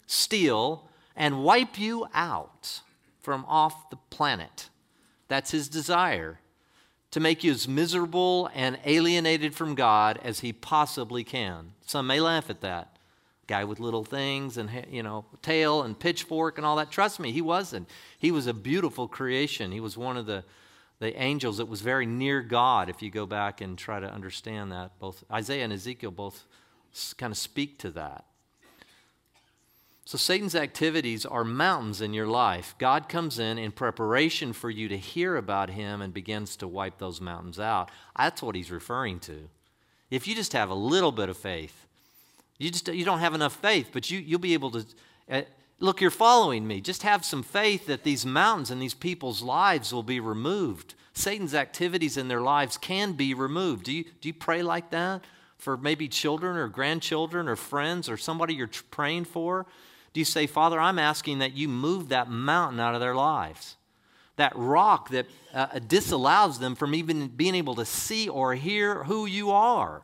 [0.08, 2.80] steal, and wipe you out
[3.22, 4.68] from off the planet.
[5.28, 6.40] That's his desire
[7.10, 11.72] to make you as miserable and alienated from God as he possibly can.
[11.84, 12.96] Some may laugh at that.
[13.46, 16.92] Guy with little things and you know, tail and pitchfork and all that.
[16.92, 17.88] Trust me, he wasn't.
[18.18, 19.72] He was a beautiful creation.
[19.72, 20.44] He was one of the
[21.00, 24.70] the angels that was very near God if you go back and try to understand
[24.70, 24.98] that.
[24.98, 26.44] Both Isaiah and Ezekiel both
[27.16, 28.26] kind of speak to that.
[30.10, 32.74] So, Satan's activities are mountains in your life.
[32.78, 36.98] God comes in in preparation for you to hear about him and begins to wipe
[36.98, 37.92] those mountains out.
[38.18, 39.48] That's what he's referring to.
[40.10, 41.86] If you just have a little bit of faith,
[42.58, 44.84] you just you don't have enough faith, but you, you'll be able to.
[45.30, 45.42] Uh,
[45.78, 46.80] look, you're following me.
[46.80, 50.94] Just have some faith that these mountains and these people's lives will be removed.
[51.12, 53.84] Satan's activities in their lives can be removed.
[53.84, 55.22] Do you, do you pray like that
[55.56, 59.66] for maybe children or grandchildren or friends or somebody you're praying for?
[60.12, 63.76] Do you say, Father, I'm asking that you move that mountain out of their lives?
[64.36, 69.26] That rock that uh, disallows them from even being able to see or hear who
[69.26, 70.02] you are.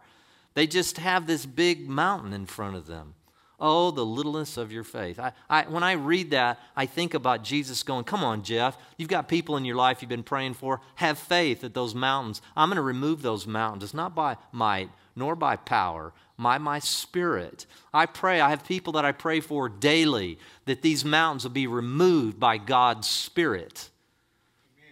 [0.54, 3.15] They just have this big mountain in front of them.
[3.58, 5.18] Oh, the littleness of your faith.
[5.18, 8.76] I, I, when I read that, I think about Jesus going, Come on, Jeff.
[8.98, 10.80] You've got people in your life you've been praying for.
[10.96, 13.84] Have faith that those mountains, I'm going to remove those mountains.
[13.84, 17.64] It's not by might nor by power, by my spirit.
[17.92, 21.66] I pray, I have people that I pray for daily that these mountains will be
[21.66, 23.88] removed by God's Spirit,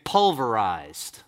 [0.04, 1.22] pulverized,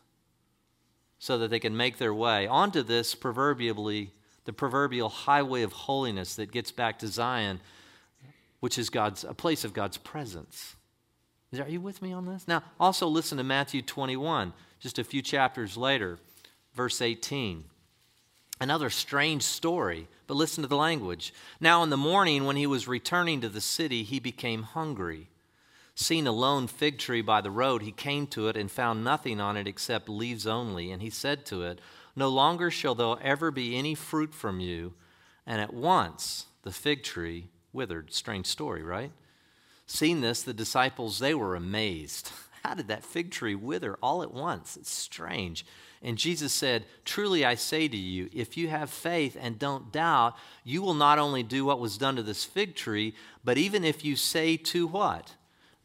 [1.19, 4.13] so that they can make their way onto this proverbially
[4.47, 7.61] the proverbial highway of holiness that gets back to Zion,
[8.61, 10.77] which is God's a place of God's presence.
[11.59, 12.49] Are you with me on this?
[12.49, 16.19] Now, also listen to Matthew 21, just a few chapters later,
[16.75, 17.65] verse 18.
[18.61, 21.35] Another strange story, but listen to the language.
[21.61, 25.29] Now, in the morning, when he was returning to the city, he became hungry.
[25.95, 29.41] Seeing a lone fig tree by the road, he came to it and found nothing
[29.41, 30.91] on it except leaves only.
[30.91, 31.81] And he said to it,
[32.17, 34.95] no longer shall there ever be any fruit from you.
[35.47, 38.13] And at once the fig tree withered.
[38.13, 39.13] Strange story, right?
[39.87, 42.33] Seeing this, the disciples, they were amazed.
[42.65, 44.77] How did that fig tree wither all at once?
[44.77, 45.65] It's strange.
[46.03, 50.37] And Jesus said, Truly I say to you, if you have faith and don't doubt,
[50.65, 54.05] you will not only do what was done to this fig tree, but even if
[54.05, 55.35] you say to what?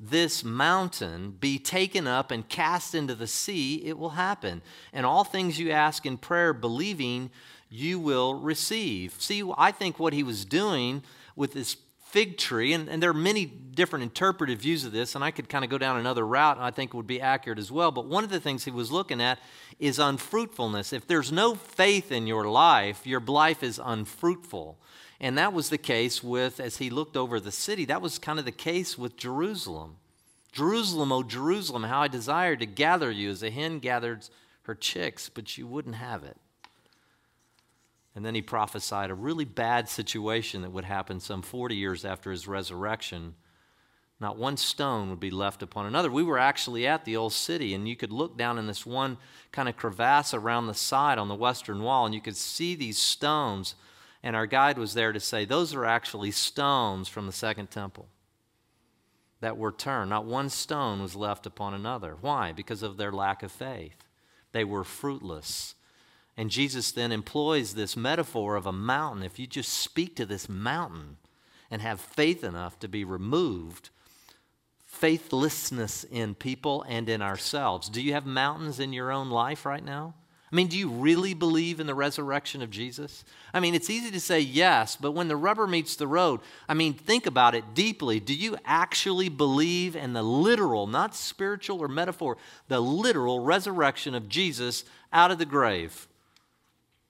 [0.04, 4.64] This mountain be taken up and cast into the sea, it will happen.
[4.92, 7.30] And all things you ask in prayer, believing,
[7.70, 9.16] you will receive.
[9.20, 11.04] See, I think what he was doing
[11.36, 15.24] with this fig tree, and, and there are many different interpretive views of this, and
[15.24, 17.72] I could kind of go down another route and I think would be accurate as
[17.72, 17.92] well.
[17.92, 19.40] But one of the things he was looking at
[19.80, 20.92] is unfruitfulness.
[20.92, 24.78] If there's no faith in your life, your life is unfruitful.
[25.22, 28.40] And that was the case with, as he looked over the city, that was kind
[28.40, 29.98] of the case with Jerusalem.
[30.52, 34.32] Jerusalem, oh Jerusalem, how I desire to gather you as a hen gathers
[34.64, 36.38] her chicks, but you wouldn't have it.
[38.16, 42.32] And then he prophesied a really bad situation that would happen some 40 years after
[42.32, 43.36] his resurrection.
[44.20, 46.12] Not one stone would be left upon another.
[46.12, 49.18] We were actually at the old city, and you could look down in this one
[49.52, 52.98] kind of crevasse around the side on the western wall, and you could see these
[52.98, 53.76] stones
[54.24, 58.08] and our guide was there to say, those are actually stones from the second temple
[59.40, 60.10] that were turned.
[60.10, 62.16] Not one stone was left upon another.
[62.22, 62.52] Why?
[62.52, 64.06] Because of their lack of faith.
[64.52, 65.76] They were fruitless.
[66.38, 69.24] And Jesus then employs this metaphor of a mountain.
[69.24, 71.18] If you just speak to this mountain
[71.72, 73.90] and have faith enough to be removed,
[74.86, 77.90] faithlessness in people and in ourselves.
[77.90, 80.14] Do you have mountains in your own life right now?
[80.52, 83.24] I mean, do you really believe in the resurrection of Jesus?
[83.54, 86.74] I mean, it's easy to say yes, but when the rubber meets the road, I
[86.74, 88.20] mean, think about it deeply.
[88.20, 92.38] Do you actually believe in the literal, not spiritual or metaphor,
[92.68, 94.84] the literal resurrection of Jesus
[95.14, 96.10] out of the grave?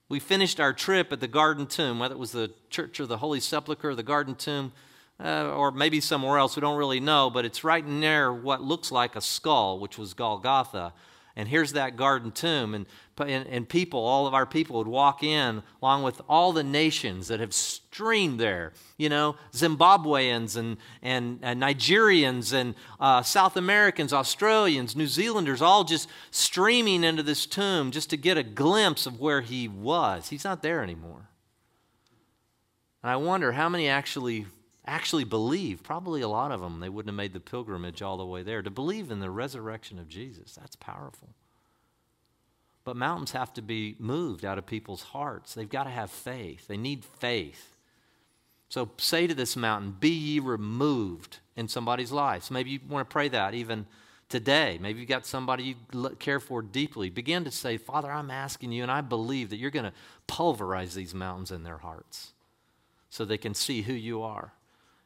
[0.08, 3.18] We finished our trip at the Garden Tomb, whether it was the Church of the
[3.18, 4.70] Holy Sepulchre or the Garden Tomb,
[5.18, 8.92] uh, or maybe somewhere else, we don't really know, but it's right near what looks
[8.92, 10.92] like a skull, which was Golgotha
[11.36, 12.86] and here's that garden tomb and,
[13.18, 17.28] and, and, people all of our people would walk in along with all the nations
[17.28, 18.72] that have streamed there.
[18.98, 25.84] You know zimbabweans and, and, and nigerians and uh, south americans australians new zealanders all
[25.84, 30.28] just streaming into this tomb just to get a glimpse of where he was.
[30.28, 31.28] He's not there anymore.
[33.02, 34.46] And i wonder how many actually
[34.86, 38.26] actually believe, probably a lot of them, they wouldn't have made the pilgrimage all the
[38.26, 40.54] way there, to believe in the resurrection of Jesus.
[40.54, 41.30] That's powerful.
[42.84, 45.54] But mountains have to be moved out of people's hearts.
[45.54, 46.66] They've got to have faith.
[46.66, 47.76] They need faith.
[48.68, 52.44] So say to this mountain, Be ye removed in somebody's life.
[52.44, 53.86] So maybe you want to pray that even
[54.28, 54.78] today.
[54.80, 57.08] Maybe you've got somebody you care for deeply.
[57.08, 59.92] Begin to say, Father, I'm asking you, and I believe that you're going to
[60.26, 62.32] pulverize these mountains in their hearts
[63.10, 64.54] so they can see who you are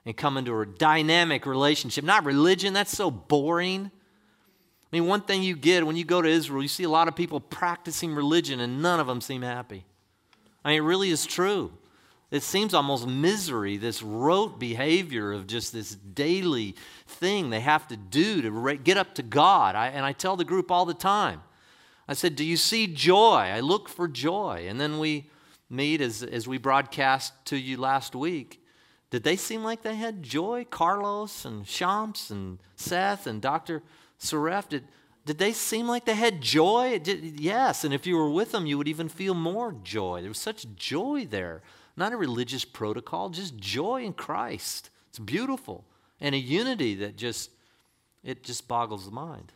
[0.06, 2.04] and come into a dynamic relationship.
[2.04, 3.90] Not religion, that's so boring.
[3.90, 7.08] I mean, one thing you get when you go to Israel, you see a lot
[7.08, 9.84] of people practicing religion and none of them seem happy.
[10.64, 11.72] I mean, it really is true.
[12.30, 16.74] It seems almost misery, this rote behavior of just this daily
[17.06, 19.74] thing they have to do to get up to God.
[19.74, 21.42] I, and I tell the group all the time
[22.08, 23.50] I said, Do you see joy?
[23.52, 24.66] I look for joy.
[24.68, 25.30] And then we
[25.68, 28.62] meet as, as we broadcast to you last week.
[29.16, 30.66] Did they seem like they had joy?
[30.68, 33.82] Carlos and Shams and Seth and Dr.
[34.20, 34.84] Saref, did,
[35.24, 36.98] did they seem like they had joy?
[36.98, 40.20] Did, yes, and if you were with them, you would even feel more joy.
[40.20, 41.62] There was such joy there.
[41.96, 44.90] Not a religious protocol, just joy in Christ.
[45.08, 45.86] It's beautiful.
[46.20, 47.50] And a unity that just,
[48.22, 49.50] it just boggles the mind.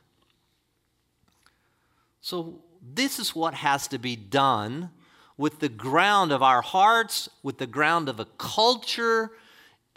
[2.23, 2.63] So,
[2.95, 4.89] this is what has to be done
[5.37, 9.33] with the ground of our hearts, with the ground of a culture,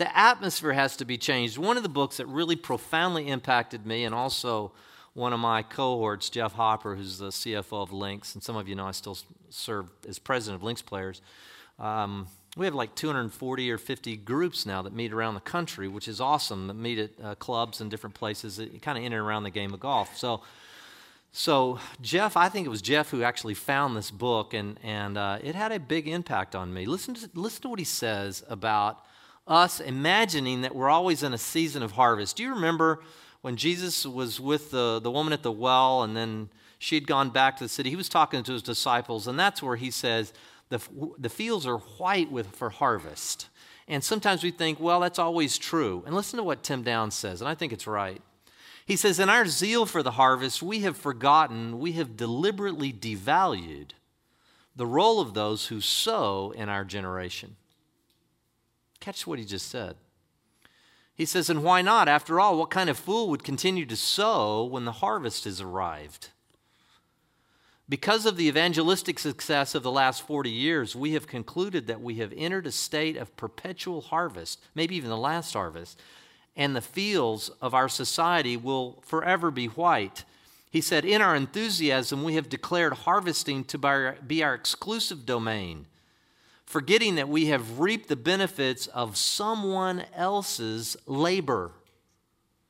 [0.03, 1.57] the atmosphere has to be changed.
[1.57, 4.73] One of the books that really profoundly impacted me, and also
[5.13, 8.75] one of my cohorts, Jeff Hopper, who's the CFO of Links, and some of you
[8.75, 9.17] know I still
[9.49, 11.21] serve as president of Links Players.
[11.79, 16.09] Um, we have like 240 or 50 groups now that meet around the country, which
[16.09, 16.67] is awesome.
[16.67, 19.73] That meet at uh, clubs and different places, kind of in and around the game
[19.73, 20.17] of golf.
[20.17, 20.41] So,
[21.31, 25.39] so Jeff, I think it was Jeff who actually found this book, and and uh,
[25.41, 26.85] it had a big impact on me.
[26.87, 29.05] Listen to listen to what he says about
[29.47, 32.37] us imagining that we're always in a season of harvest.
[32.37, 33.01] Do you remember
[33.41, 37.29] when Jesus was with the the woman at the well, and then she had gone
[37.29, 37.89] back to the city?
[37.89, 40.33] He was talking to his disciples, and that's where he says
[40.69, 40.81] the,
[41.17, 43.49] the fields are white with, for harvest.
[43.87, 46.03] And sometimes we think, well, that's always true.
[46.05, 48.21] And listen to what Tim Downs says, and I think it's right.
[48.85, 53.91] He says, In our zeal for the harvest, we have forgotten, we have deliberately devalued
[54.75, 57.55] the role of those who sow in our generation.
[59.03, 59.97] Catch what he just said.
[61.13, 62.07] He says, And why not?
[62.07, 66.29] After all, what kind of fool would continue to sow when the harvest has arrived?
[67.89, 72.15] Because of the evangelistic success of the last 40 years, we have concluded that we
[72.15, 75.99] have entered a state of perpetual harvest, maybe even the last harvest,
[76.55, 80.23] and the fields of our society will forever be white.
[80.71, 85.87] He said, In our enthusiasm, we have declared harvesting to be our exclusive domain,
[86.73, 91.69] forgetting that we have reaped the benefits of someone else's labor.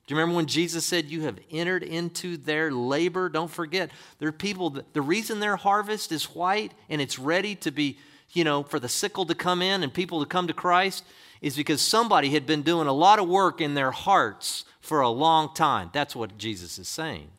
[0.05, 3.29] Do you remember when Jesus said, You have entered into their labor?
[3.29, 7.55] Don't forget, there are people, that, the reason their harvest is white and it's ready
[7.55, 7.97] to be,
[8.33, 11.05] you know, for the sickle to come in and people to come to Christ
[11.41, 15.09] is because somebody had been doing a lot of work in their hearts for a
[15.09, 15.91] long time.
[15.93, 17.29] That's what Jesus is saying.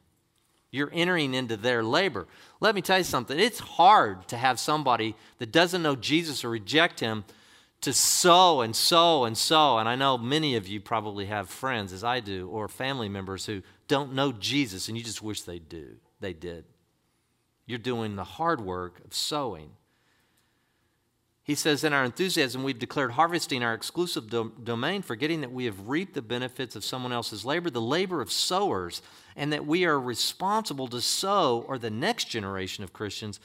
[0.74, 2.26] You're entering into their labor.
[2.58, 3.38] Let me tell you something.
[3.38, 7.24] It's hard to have somebody that doesn't know Jesus or reject him
[7.82, 9.78] to sow and sow and sow.
[9.78, 13.46] And I know many of you probably have friends, as I do, or family members
[13.46, 15.94] who don't know Jesus and you just wish they do.
[16.18, 16.64] They did.
[17.66, 19.70] You're doing the hard work of sowing.
[21.44, 25.66] He says, In our enthusiasm, we've declared harvesting our exclusive do- domain, forgetting that we
[25.66, 29.02] have reaped the benefits of someone else's labor, the labor of sowers,
[29.36, 33.40] and that we are responsible to sow, or the next generation of Christians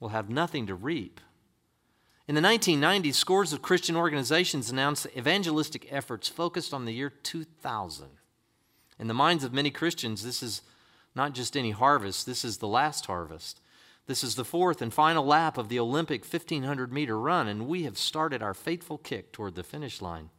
[0.00, 1.20] will have nothing to reap.
[2.28, 8.06] In the 1990s, scores of Christian organizations announced evangelistic efforts focused on the year 2000.
[8.98, 10.62] In the minds of many Christians, this is
[11.14, 13.60] not just any harvest, this is the last harvest.
[14.06, 17.82] This is the fourth and final lap of the Olympic 1500 meter run, and we
[17.82, 20.30] have started our fateful kick toward the finish line.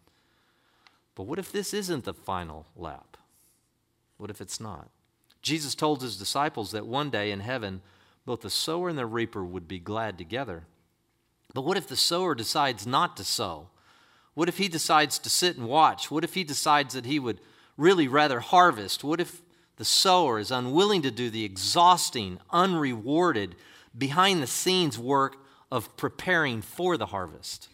[1.13, 3.17] But what if this isn't the final lap?
[4.19, 4.89] What if it's not?
[5.41, 7.81] Jesus told his disciples that one day in heaven,
[8.25, 10.65] both the sower and the reaper would be glad together.
[11.53, 13.69] But what if the sower decides not to sow?
[14.33, 16.11] What if he decides to sit and watch?
[16.11, 17.39] What if he decides that he would
[17.77, 19.05] really rather harvest?
[19.05, 19.41] What if
[19.77, 23.55] the sower is unwilling to do the exhausting, unrewarded,
[23.97, 25.37] behind the scenes work
[25.71, 27.69] of preparing for the harvest?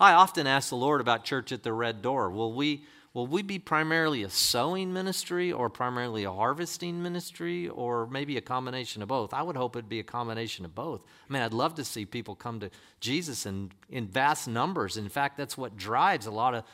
[0.00, 2.28] I often ask the Lord about church at the red door.
[2.28, 8.06] Will we Will we be primarily a sowing ministry or primarily a harvesting ministry or
[8.06, 9.34] maybe a combination of both?
[9.34, 11.02] I would hope it'd be a combination of both.
[11.28, 12.70] I mean, I'd love to see people come to
[13.00, 14.96] Jesus in, in vast numbers.
[14.96, 16.64] In fact, that's what drives a lot of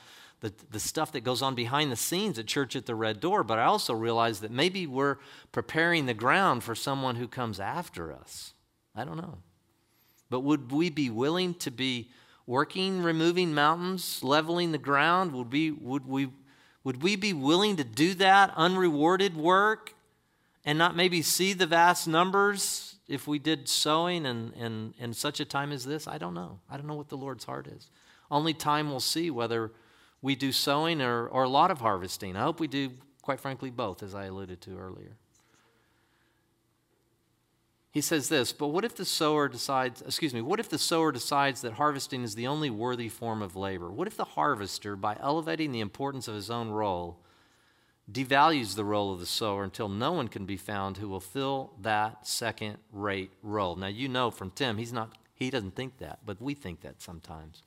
[0.41, 3.45] the, the stuff that goes on behind the scenes at Church at the Red Door.
[3.45, 5.17] But I also realize that maybe we're
[5.53, 8.53] preparing the ground for someone who comes after us.
[8.95, 9.39] I don't know.
[10.29, 12.11] But would we be willing to be
[12.47, 15.33] working, removing mountains, leveling the ground?
[15.33, 16.29] Would we, would we,
[16.85, 19.95] would we be willing to do that unrewarded work
[20.65, 25.41] and not maybe see the vast numbers if we did sowing in, in, in such
[25.41, 26.07] a time as this?
[26.07, 26.61] I don't know.
[26.71, 27.91] I don't know what the Lord's heart is.
[28.31, 29.73] Only time will see whether
[30.23, 32.37] we do sowing or, or a lot of harvesting.
[32.37, 32.91] I hope we do,
[33.23, 35.17] quite frankly, both, as I alluded to earlier.
[37.97, 41.11] He says this, but what if the sower decides, excuse me, what if the sower
[41.13, 43.91] decides that harvesting is the only worthy form of labor?
[43.91, 47.17] What if the harvester, by elevating the importance of his own role,
[48.13, 51.73] devalues the role of the sower until no one can be found who will fill
[51.81, 53.77] that second rate role?
[53.77, 57.01] Now, you know from Tim, he's not, he doesn't think that, but we think that
[57.01, 57.63] sometimes.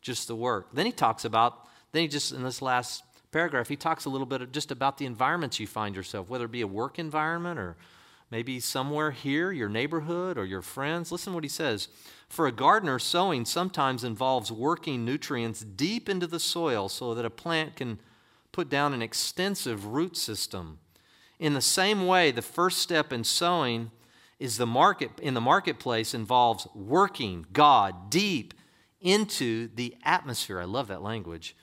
[0.00, 0.68] Just the work.
[0.72, 4.26] Then he talks about, then he just, in this last paragraph, he talks a little
[4.26, 7.76] bit just about the environments you find yourself, whether it be a work environment or
[8.30, 11.10] maybe somewhere here, your neighborhood or your friends.
[11.10, 11.88] Listen what he says.
[12.28, 17.30] For a gardener, sowing sometimes involves working nutrients deep into the soil so that a
[17.30, 17.98] plant can
[18.52, 20.78] put down an extensive root system.
[21.38, 23.90] In the same way, the first step in sowing
[24.38, 28.54] is the market in the marketplace involves working God deep
[29.00, 30.60] into the atmosphere.
[30.60, 31.56] I love that language.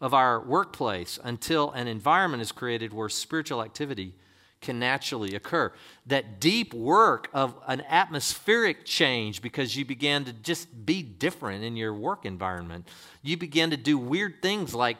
[0.00, 4.14] of our workplace until an environment is created where spiritual activity
[4.60, 5.72] can naturally occur.
[6.06, 11.76] That deep work of an atmospheric change because you began to just be different in
[11.76, 12.88] your work environment.
[13.22, 14.96] You began to do weird things like,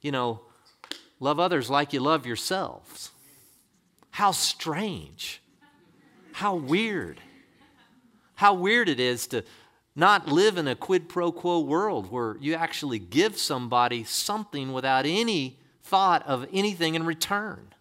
[0.00, 0.40] you know,
[1.20, 3.10] love others like you love yourselves.
[4.10, 5.42] How strange.
[6.32, 7.20] How weird.
[8.34, 9.44] How weird it is to
[9.94, 15.06] not live in a quid pro quo world where you actually give somebody something without
[15.06, 17.72] any thought of anything in return.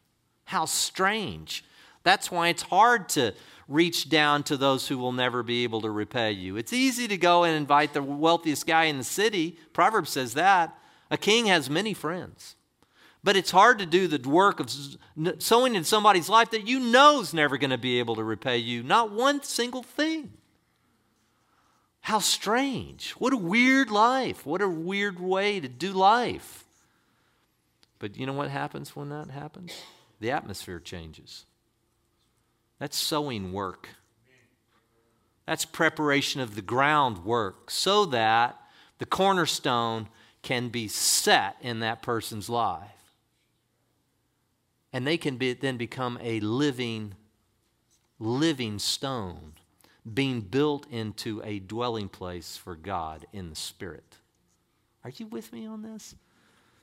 [0.52, 1.64] How strange.
[2.04, 3.34] That's why it's hard to
[3.70, 6.58] reach down to those who will never be able to repay you.
[6.58, 9.58] It's easy to go and invite the wealthiest guy in the city.
[9.72, 10.78] Proverbs says that.
[11.10, 12.58] A king has many friends.
[13.24, 14.70] But it's hard to do the work of
[15.42, 18.58] sowing in somebody's life that you know is never going to be able to repay
[18.58, 18.84] you.
[18.84, 20.34] Not one single thing.
[22.02, 23.12] How strange.
[23.12, 24.46] What a weird life.
[24.46, 26.66] What a weird way to do life.
[28.00, 29.72] But you know what happens when that happens?
[30.22, 31.46] The atmosphere changes.
[32.80, 33.90] That's sowing work.
[35.46, 38.58] That's preparation of the groundwork so that
[39.00, 40.08] the cornerstone
[40.42, 43.16] can be set in that person's life.
[44.94, 47.16] And they can be, then become a living,
[48.20, 49.54] living stone
[50.12, 54.18] being built into a dwelling place for God in the Spirit.
[55.04, 56.16] Are you with me on this?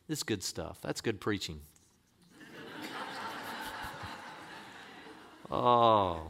[0.07, 0.79] This is good stuff.
[0.81, 1.61] That's good preaching.
[5.51, 6.21] Oh,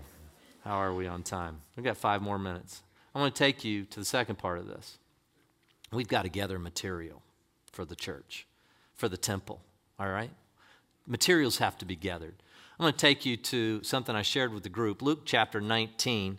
[0.65, 1.61] how are we on time?
[1.77, 2.83] We've got five more minutes.
[3.15, 4.99] I want to take you to the second part of this.
[5.91, 7.23] We've got to gather material
[7.73, 8.47] for the church,
[8.95, 9.61] for the temple,
[9.99, 10.31] all right?
[11.07, 12.35] Materials have to be gathered.
[12.79, 16.39] I'm going to take you to something I shared with the group, Luke chapter 19,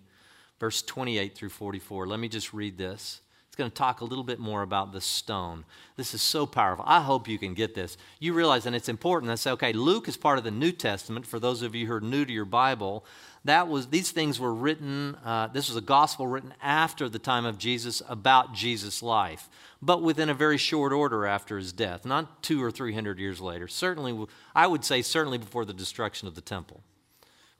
[0.60, 2.08] verse 28 through 44.
[2.08, 3.20] Let me just read this
[3.60, 5.66] going to talk a little bit more about the stone.
[5.98, 6.84] This is so powerful.
[6.88, 7.96] I hope you can get this.
[8.20, 9.32] You realize, and it's important.
[9.32, 11.28] I say, okay, Luke is part of the New Testament.
[11.28, 13.06] For those of you who are new to your Bible,
[13.46, 15.16] that was these things were written.
[15.24, 19.50] Uh, this was a gospel written after the time of Jesus about Jesus' life,
[19.82, 23.40] but within a very short order after his death, not two or three hundred years
[23.40, 23.68] later.
[23.68, 26.82] Certainly, I would say certainly before the destruction of the temple.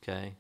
[0.04, 0.34] Okay,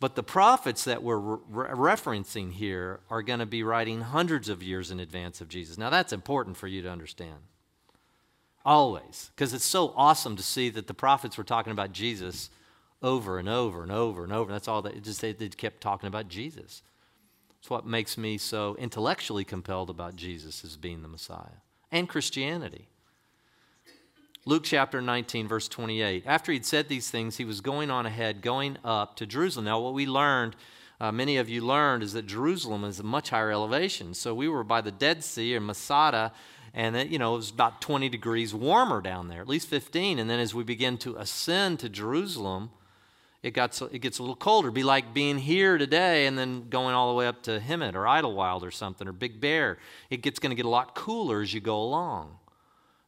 [0.00, 4.62] but the prophets that we're re- referencing here are going to be writing hundreds of
[4.62, 5.76] years in advance of Jesus.
[5.76, 7.36] Now, that's important for you to understand.
[8.64, 9.30] Always.
[9.34, 12.50] Because it's so awesome to see that the prophets were talking about Jesus
[13.02, 14.52] over and over and over and over.
[14.52, 16.82] That's all they just they, they kept talking about Jesus.
[17.58, 22.89] It's what makes me so intellectually compelled about Jesus as being the Messiah and Christianity.
[24.46, 26.24] Luke chapter 19, verse 28.
[26.24, 29.66] After he'd said these things, he was going on ahead, going up to Jerusalem.
[29.66, 30.56] Now, what we learned,
[30.98, 34.14] uh, many of you learned, is that Jerusalem is a much higher elevation.
[34.14, 36.32] So we were by the Dead Sea in Masada,
[36.72, 40.18] and it, you know, it was about 20 degrees warmer down there, at least 15.
[40.18, 42.70] And then as we begin to ascend to Jerusalem,
[43.42, 44.70] it, got so, it gets a little colder.
[44.70, 48.04] Be like being here today and then going all the way up to Hemet or
[48.04, 49.76] Idyllwild or something or Big Bear.
[50.08, 52.36] It gets going to get a lot cooler as you go along.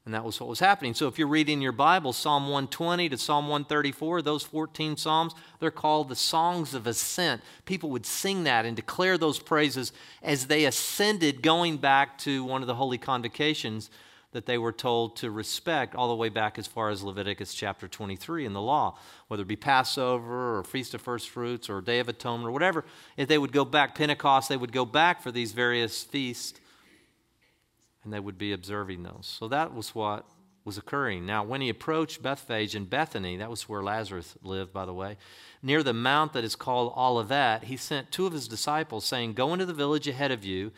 [0.04, 0.94] And that was what was happening.
[0.94, 5.70] So if you're reading your Bible, Psalm 120 to Psalm 134, those 14 Psalms, they're
[5.70, 7.40] called the Songs of Ascent.
[7.66, 12.62] People would sing that and declare those praises as they ascended, going back to one
[12.62, 13.90] of the holy convocations
[14.32, 17.86] that they were told to respect, all the way back as far as Leviticus chapter
[17.86, 18.98] 23 in the law,
[19.28, 22.84] whether it be Passover or Feast of First Fruits or Day of Atonement or whatever.
[23.16, 26.58] If they would go back, Pentecost, they would go back for these various feasts
[28.04, 29.34] and they would be observing those.
[29.38, 30.26] So that was what
[30.64, 31.26] was occurring.
[31.26, 35.16] Now, when he approached Bethphage and Bethany, that was where Lazarus lived, by the way,
[35.62, 39.52] near the mount that is called Olivet, he sent two of his disciples, saying, Go
[39.52, 40.70] into the village ahead of you,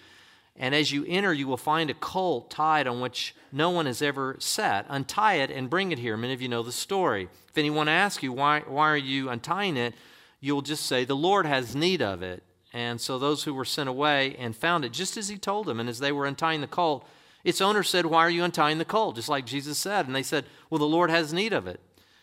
[0.56, 4.00] and as you enter, you will find a colt tied on which no one has
[4.00, 4.86] ever sat.
[4.88, 6.16] Untie it and bring it here.
[6.16, 7.28] Many of you know the story.
[7.48, 9.94] If anyone asks you, Why, why are you untying it?
[10.44, 12.42] you'll just say, The Lord has need of it.
[12.72, 15.80] And so those who were sent away and found it just as he told them.
[15.80, 17.08] And as they were untying the colt,
[17.44, 19.16] its owner said, Why are you untying the colt?
[19.16, 20.06] Just like Jesus said.
[20.06, 21.80] And they said, Well, the Lord has need of it.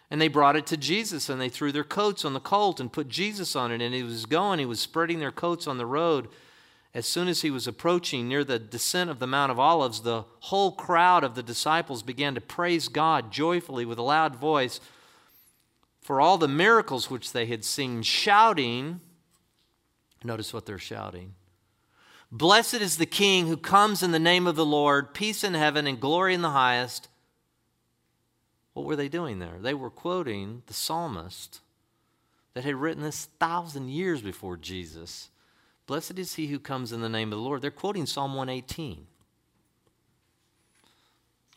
[0.09, 2.91] And they brought it to Jesus and they threw their coats on the colt and
[2.91, 3.81] put Jesus on it.
[3.81, 6.27] And he was going, he was spreading their coats on the road.
[6.93, 10.25] As soon as he was approaching near the descent of the Mount of Olives, the
[10.41, 14.81] whole crowd of the disciples began to praise God joyfully with a loud voice
[16.01, 18.99] for all the miracles which they had seen, shouting,
[20.23, 21.33] Notice what they're shouting.
[22.31, 25.85] Blessed is the King who comes in the name of the Lord, peace in heaven
[25.85, 27.09] and glory in the highest.
[28.73, 29.57] What were they doing there?
[29.59, 31.59] They were quoting the psalmist
[32.53, 35.29] that had written this thousand years before Jesus.
[35.87, 37.61] Blessed is he who comes in the name of the Lord.
[37.61, 39.07] They're quoting Psalm 118.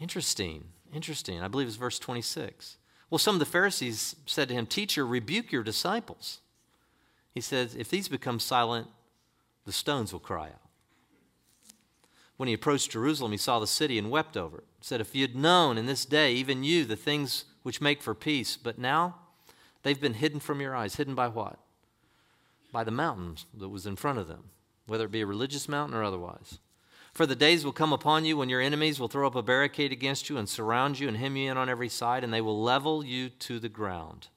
[0.00, 1.40] Interesting, interesting.
[1.40, 2.78] I believe it's verse 26.
[3.10, 6.40] Well, some of the Pharisees said to him, Teacher, rebuke your disciples.
[7.32, 8.88] He says, If these become silent,
[9.64, 10.63] the stones will cry out.
[12.36, 14.64] When he approached Jerusalem, he saw the city and wept over it.
[14.78, 18.02] He said, If you had known in this day, even you, the things which make
[18.02, 19.16] for peace, but now
[19.82, 20.96] they've been hidden from your eyes.
[20.96, 21.58] Hidden by what?
[22.72, 24.50] By the mountain that was in front of them,
[24.86, 26.58] whether it be a religious mountain or otherwise.
[27.12, 29.92] For the days will come upon you when your enemies will throw up a barricade
[29.92, 32.60] against you and surround you and hem you in on every side, and they will
[32.60, 34.28] level you to the ground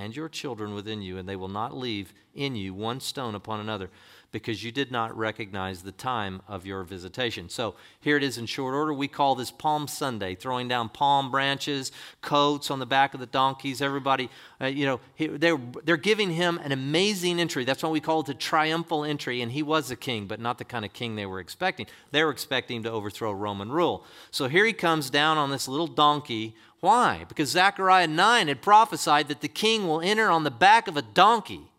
[0.00, 3.60] and your children within you, and they will not leave in you one stone upon
[3.60, 3.90] another
[4.32, 7.48] because you did not recognize the time of your visitation.
[7.48, 8.92] So here it is in short order.
[8.92, 13.26] We call this Palm Sunday, throwing down palm branches, coats on the back of the
[13.26, 13.82] donkeys.
[13.82, 17.64] Everybody, uh, you know, they're, they're giving him an amazing entry.
[17.64, 19.42] That's why we call it the triumphal entry.
[19.42, 21.86] And he was a king, but not the kind of king they were expecting.
[22.12, 24.04] They were expecting to overthrow Roman rule.
[24.30, 26.54] So here he comes down on this little donkey.
[26.80, 27.24] Why?
[27.28, 31.02] Because Zechariah 9 had prophesied that the king will enter on the back of a
[31.02, 31.69] donkey.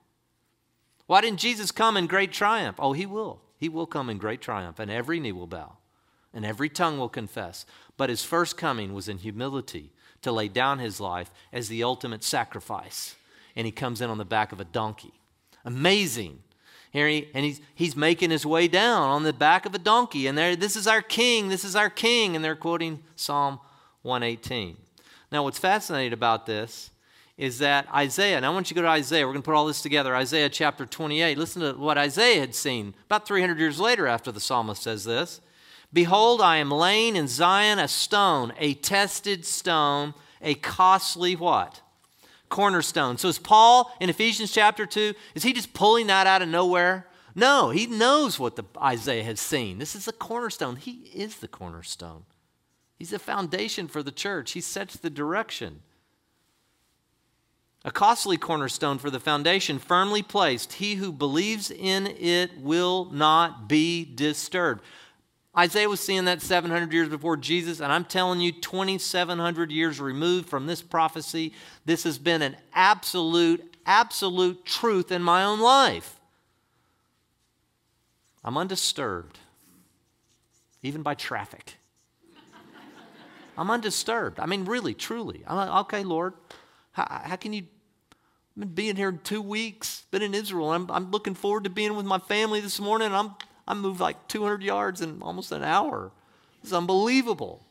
[1.12, 2.78] Why didn't Jesus come in great triumph?
[2.80, 3.42] Oh, he will.
[3.58, 5.74] He will come in great triumph, and every knee will bow,
[6.34, 7.66] and every tongue will confess.
[7.98, 9.92] But his first coming was in humility
[10.22, 13.18] to lay down his life as the ultimate sacrifice.
[13.58, 15.12] And he comes in on the back of a donkey.
[15.66, 16.44] Amazing.
[16.94, 20.28] Here he, and he's, he's making his way down on the back of a donkey.
[20.28, 22.38] And there, this is our king, this is our king.
[22.38, 23.60] And they're quoting Psalm
[24.04, 24.78] 118.
[25.30, 26.91] Now, what's fascinating about this
[27.42, 29.26] is that Isaiah, and I want you to go to Isaiah.
[29.26, 30.16] We're going to put all this together.
[30.16, 31.40] Isaiah chapter 28.
[31.40, 35.42] Listen to what Isaiah had seen about 300 years later after the psalmist says this.
[35.92, 41.82] Behold, I am laying in Zion a stone, a tested stone, a costly what?
[42.50, 43.18] Cornerstone.
[43.18, 47.08] So is Paul in Ephesians chapter 2, is he just pulling that out of nowhere?
[47.34, 49.80] No, he knows what the Isaiah has seen.
[49.80, 50.76] This is the cornerstone.
[50.76, 52.26] He is the cornerstone.
[53.00, 54.52] He's the foundation for the church.
[54.52, 55.82] He sets the direction.
[57.84, 60.74] A costly cornerstone for the foundation, firmly placed.
[60.74, 64.82] He who believes in it will not be disturbed.
[65.58, 70.48] Isaiah was seeing that 700 years before Jesus, and I'm telling you, 2,700 years removed
[70.48, 71.54] from this prophecy,
[71.84, 76.20] this has been an absolute, absolute truth in my own life.
[78.44, 79.40] I'm undisturbed,
[80.84, 81.76] even by traffic.
[83.58, 84.40] I'm undisturbed.
[84.40, 85.44] I mean, really, truly.
[85.46, 86.34] I'm like, okay, Lord,
[86.92, 87.64] how, how can you?
[88.56, 90.72] I've been being here two weeks, been in Israel.
[90.72, 93.14] I'm, I'm looking forward to being with my family this morning.
[93.14, 93.36] I'm,
[93.66, 96.12] I moved like 200 yards in almost an hour.
[96.62, 97.66] It's unbelievable.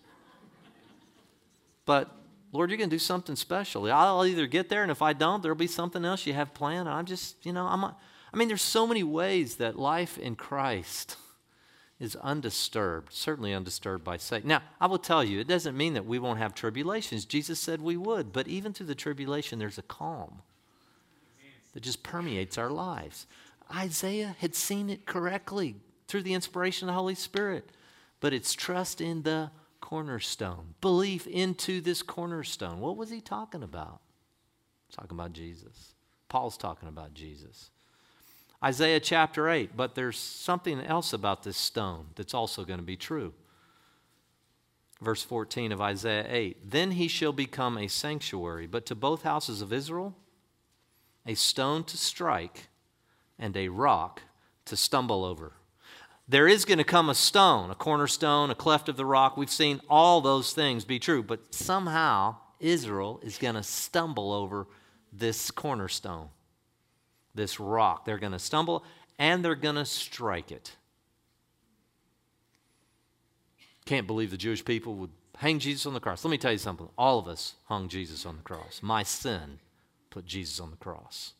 [1.84, 2.10] But
[2.52, 3.90] Lord, you're going to do something special.
[3.92, 6.88] I'll either get there, and if I don't, there'll be something else you have planned.
[6.88, 7.84] I'm just, you know, I'm.
[7.84, 11.16] I mean, there's so many ways that life in Christ
[12.00, 14.48] is undisturbed, certainly undisturbed by Satan.
[14.48, 17.26] Now, I will tell you, it doesn't mean that we won't have tribulations.
[17.26, 20.40] Jesus said we would, but even through the tribulation, there's a calm
[21.74, 23.26] that just permeates our lives.
[23.72, 25.76] Isaiah had seen it correctly
[26.08, 27.68] through the inspiration of the Holy Spirit,
[28.18, 32.80] but it's trust in the cornerstone, belief into this cornerstone.
[32.80, 34.00] What was he talking about?
[34.90, 35.94] Talking about Jesus.
[36.28, 37.70] Paul's talking about Jesus.
[38.62, 42.96] Isaiah chapter 8, but there's something else about this stone that's also going to be
[42.96, 43.32] true.
[45.00, 49.62] Verse 14 of Isaiah 8 Then he shall become a sanctuary, but to both houses
[49.62, 50.14] of Israel,
[51.26, 52.68] a stone to strike
[53.38, 54.22] and a rock
[54.66, 55.52] to stumble over.
[56.28, 59.36] There is going to come a stone, a cornerstone, a cleft of the rock.
[59.36, 64.66] We've seen all those things be true, but somehow Israel is going to stumble over
[65.12, 66.28] this cornerstone
[67.34, 68.04] this rock.
[68.04, 68.84] They're going to stumble
[69.18, 70.76] and they're going to strike it.
[73.84, 76.24] Can't believe the Jewish people would hang Jesus on the cross.
[76.24, 76.88] Let me tell you something.
[76.96, 78.80] All of us hung Jesus on the cross.
[78.82, 79.58] My sin
[80.10, 81.32] put Jesus on the cross.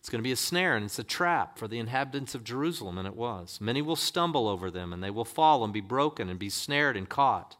[0.00, 2.96] It's going to be a snare and it's a trap for the inhabitants of Jerusalem,
[2.96, 3.60] and it was.
[3.60, 6.96] Many will stumble over them, and they will fall and be broken and be snared
[6.96, 7.56] and caught.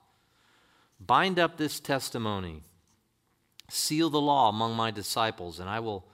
[0.98, 2.62] Bind up this testimony
[3.68, 6.06] Seal the law among my disciples, and I will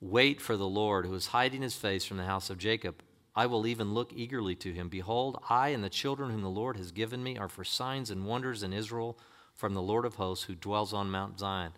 [0.00, 3.02] wait for the Lord who is hiding his face from the house of Jacob.
[3.36, 4.88] I will even look eagerly to him.
[4.88, 8.26] Behold, I and the children whom the Lord has given me are for signs and
[8.26, 9.18] wonders in Israel
[9.54, 11.72] from the Lord of hosts who dwells on Mount Zion.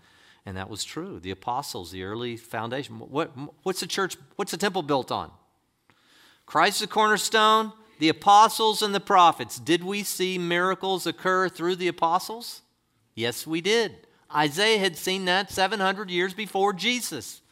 [0.45, 1.19] And that was true.
[1.19, 2.99] The apostles, the early foundation.
[2.99, 3.33] What,
[3.63, 5.31] what's the church, what's the temple built on?
[6.45, 9.59] Christ the cornerstone, the apostles, and the prophets.
[9.59, 12.63] Did we see miracles occur through the apostles?
[13.15, 14.06] Yes, we did.
[14.35, 17.43] Isaiah had seen that 700 years before Jesus.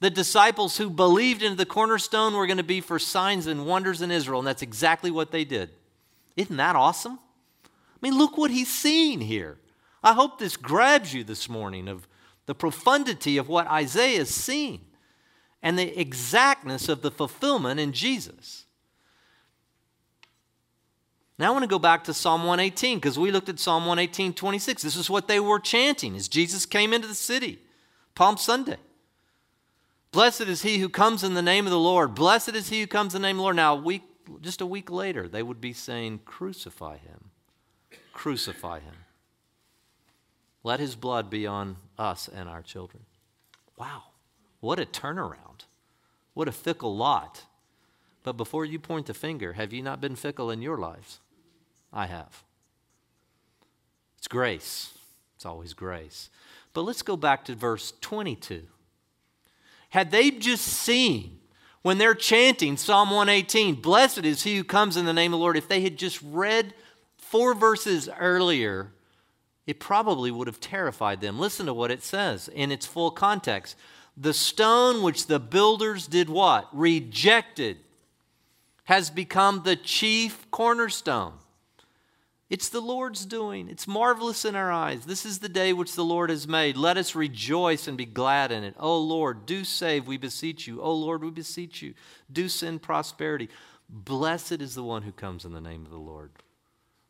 [0.00, 4.02] The disciples who believed in the cornerstone were going to be for signs and wonders
[4.02, 5.70] in Israel, and that's exactly what they did.
[6.36, 7.18] Isn't that awesome?
[7.64, 9.58] I mean, look what he's seeing here.
[10.02, 12.06] I hope this grabs you this morning of
[12.46, 14.82] the profundity of what Isaiah is seeing
[15.62, 18.63] and the exactness of the fulfillment in Jesus.
[21.38, 24.34] Now I want to go back to Psalm 118 because we looked at Psalm 118,
[24.34, 24.82] 26.
[24.82, 27.58] This is what they were chanting as Jesus came into the city,
[28.14, 28.76] Palm Sunday.
[30.12, 32.14] Blessed is he who comes in the name of the Lord.
[32.14, 33.56] Blessed is he who comes in the name of the Lord.
[33.56, 34.02] Now, a week,
[34.40, 37.30] just a week later, they would be saying, Crucify him.
[38.12, 38.94] Crucify him.
[40.62, 43.02] Let his blood be on us and our children.
[43.76, 44.04] Wow,
[44.60, 45.66] what a turnaround.
[46.32, 47.42] What a fickle lot.
[48.22, 51.18] But before you point the finger, have you not been fickle in your lives?
[51.94, 52.42] I have.
[54.18, 54.98] It's grace.
[55.36, 56.28] It's always grace.
[56.72, 58.64] But let's go back to verse 22.
[59.90, 61.38] Had they just seen
[61.82, 65.42] when they're chanting Psalm 118, Blessed is he who comes in the name of the
[65.42, 66.74] Lord, if they had just read
[67.16, 68.90] four verses earlier,
[69.66, 71.38] it probably would have terrified them.
[71.38, 73.76] Listen to what it says in its full context.
[74.16, 76.68] The stone which the builders did what?
[76.72, 77.78] Rejected
[78.84, 81.34] has become the chief cornerstone.
[82.50, 83.68] It's the Lord's doing.
[83.68, 85.06] It's marvelous in our eyes.
[85.06, 86.76] This is the day which the Lord has made.
[86.76, 88.74] Let us rejoice and be glad in it.
[88.78, 90.82] O Lord, do save, we beseech you.
[90.82, 91.94] O Lord, we beseech you.
[92.30, 93.48] Do send prosperity.
[93.88, 96.32] Blessed is the one who comes in the name of the Lord.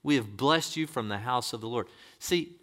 [0.02, 1.88] We have blessed you from the house of the Lord.
[2.18, 2.56] See,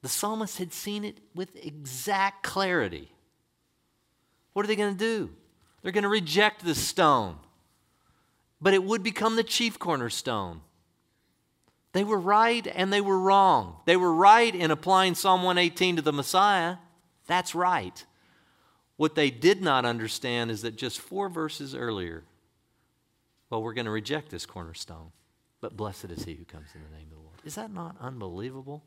[0.00, 3.12] the psalmist had seen it with exact clarity.
[4.52, 5.30] What are they going to do?
[5.82, 7.36] They're going to reject the stone,
[8.60, 10.62] but it would become the chief cornerstone.
[11.92, 13.76] They were right and they were wrong.
[13.86, 16.76] They were right in applying Psalm 118 to the Messiah.
[17.26, 18.04] That's right.
[18.96, 22.24] What they did not understand is that just four verses earlier,
[23.50, 25.12] well, we're going to reject this cornerstone,
[25.60, 27.36] but blessed is he who comes in the name of the Lord.
[27.44, 28.82] Is that not unbelievable?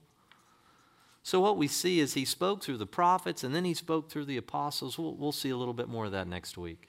[1.22, 4.26] So, what we see is he spoke through the prophets and then he spoke through
[4.26, 4.98] the apostles.
[4.98, 6.88] We'll, we'll see a little bit more of that next week.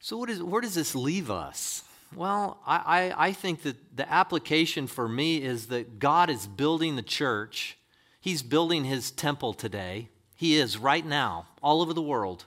[0.00, 1.84] So, what is, where does this leave us?
[2.16, 6.96] Well, I, I, I think that the application for me is that God is building
[6.96, 7.76] the church.
[8.20, 10.08] He's building his temple today.
[10.36, 12.44] He is right now, all over the world.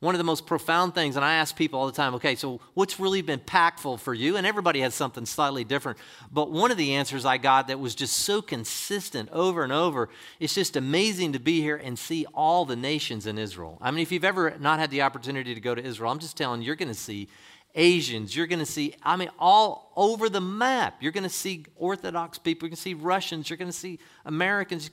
[0.00, 2.60] One of the most profound things, and I ask people all the time, okay, so
[2.74, 4.36] what's really been impactful for you?
[4.36, 5.98] And everybody has something slightly different.
[6.30, 10.10] But one of the answers I got that was just so consistent over and over,
[10.40, 13.78] it's just amazing to be here and see all the nations in Israel.
[13.80, 16.36] I mean, if you've ever not had the opportunity to go to Israel, I'm just
[16.36, 17.28] telling you, you're going to see
[17.76, 20.96] Asians, you're going to see, I mean, all over the map.
[21.00, 23.98] You're going to see Orthodox people, you're going to see Russians, you're going to see
[24.24, 24.88] Americans,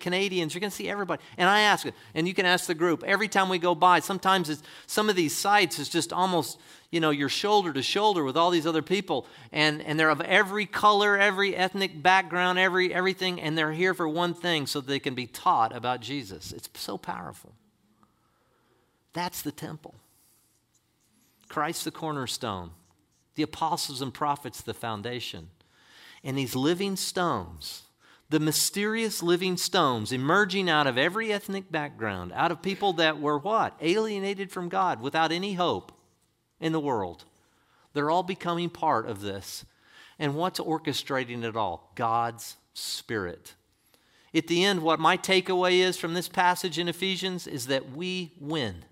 [0.00, 1.22] Canadians, you're going to see everybody.
[1.36, 4.00] And I ask it, and you can ask the group, every time we go by,
[4.00, 6.58] sometimes it's, some of these sites is just almost,
[6.90, 10.22] you know, you're shoulder to shoulder with all these other people, and, and they're of
[10.22, 14.98] every color, every ethnic background, every everything, and they're here for one thing so they
[14.98, 16.50] can be taught about Jesus.
[16.52, 17.52] It's so powerful.
[19.12, 19.94] That's the temple.
[21.52, 22.70] Christ the cornerstone,
[23.34, 25.50] the apostles and prophets the foundation.
[26.24, 27.82] And these living stones,
[28.30, 33.36] the mysterious living stones emerging out of every ethnic background, out of people that were
[33.36, 33.76] what?
[33.82, 35.92] Alienated from God without any hope
[36.58, 37.26] in the world.
[37.92, 39.66] They're all becoming part of this.
[40.18, 41.92] And what's orchestrating it all?
[41.96, 43.52] God's Spirit.
[44.34, 48.32] At the end, what my takeaway is from this passage in Ephesians is that we
[48.40, 48.86] win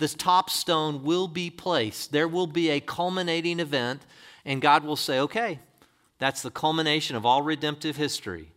[0.00, 2.10] this top stone will be placed.
[2.10, 4.02] There will be a culminating event,
[4.44, 5.60] and God will say, okay,
[6.18, 8.52] that's the culmination of all redemptive history.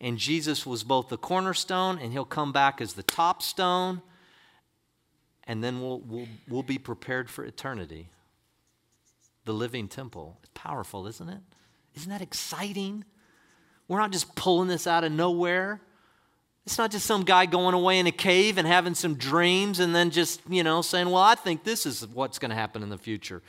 [0.00, 4.02] And Jesus was both the cornerstone, and he'll come back as the top stone,
[5.44, 8.10] and then we'll, we'll, we'll be prepared for eternity.
[9.44, 10.36] The living temple.
[10.40, 11.40] It's powerful, isn't it?
[11.96, 13.04] Isn't that exciting?
[13.88, 15.80] We're not just pulling this out of nowhere.
[16.68, 19.94] It's not just some guy going away in a cave and having some dreams and
[19.94, 22.90] then just, you know, saying, well, I think this is what's going to happen in
[22.90, 23.40] the future.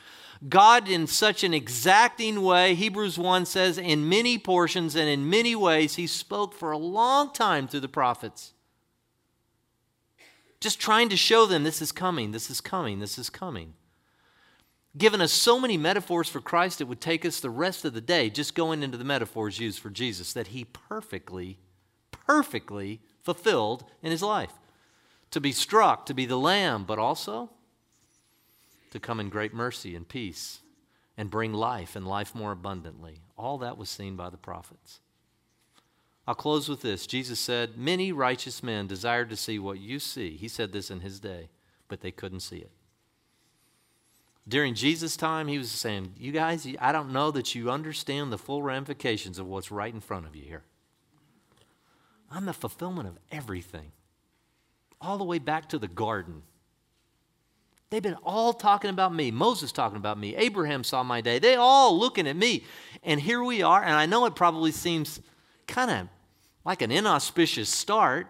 [0.47, 5.53] God, in such an exacting way, Hebrews 1 says, in many portions and in many
[5.53, 8.53] ways, He spoke for a long time through the prophets.
[10.61, 13.73] Just trying to show them this is coming, this is coming, this is coming.
[14.97, 17.99] Given us so many metaphors for Christ, it would take us the rest of the
[17.99, 21.57] day just going into the metaphors used for Jesus that He perfectly,
[22.11, 23.01] perfectly
[23.33, 24.53] fulfilled in his life.
[25.31, 27.51] To be struck, to be the lamb, but also
[28.89, 30.61] to come in great mercy and peace
[31.15, 33.19] and bring life and life more abundantly.
[33.37, 34.99] All that was seen by the prophets.
[36.27, 37.05] I'll close with this.
[37.05, 40.35] Jesus said, Many righteous men desired to see what you see.
[40.35, 41.49] He said this in his day,
[41.87, 42.71] but they couldn't see it.
[44.47, 48.39] During Jesus' time, he was saying, You guys, I don't know that you understand the
[48.39, 50.63] full ramifications of what's right in front of you here.
[52.31, 53.91] I'm the fulfillment of everything,
[55.01, 56.43] all the way back to the garden.
[57.89, 59.31] They've been all talking about me.
[59.31, 60.35] Moses talking about me.
[60.35, 61.39] Abraham saw my day.
[61.39, 62.63] They all looking at me.
[63.03, 63.81] And here we are.
[63.81, 65.19] And I know it probably seems
[65.65, 66.07] kind of
[66.63, 68.27] like an inauspicious start.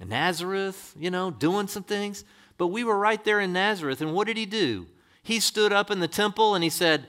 [0.00, 2.24] In Nazareth, you know, doing some things.
[2.58, 4.00] But we were right there in Nazareth.
[4.00, 4.86] And what did he do?
[5.22, 7.06] He stood up in the temple and he said,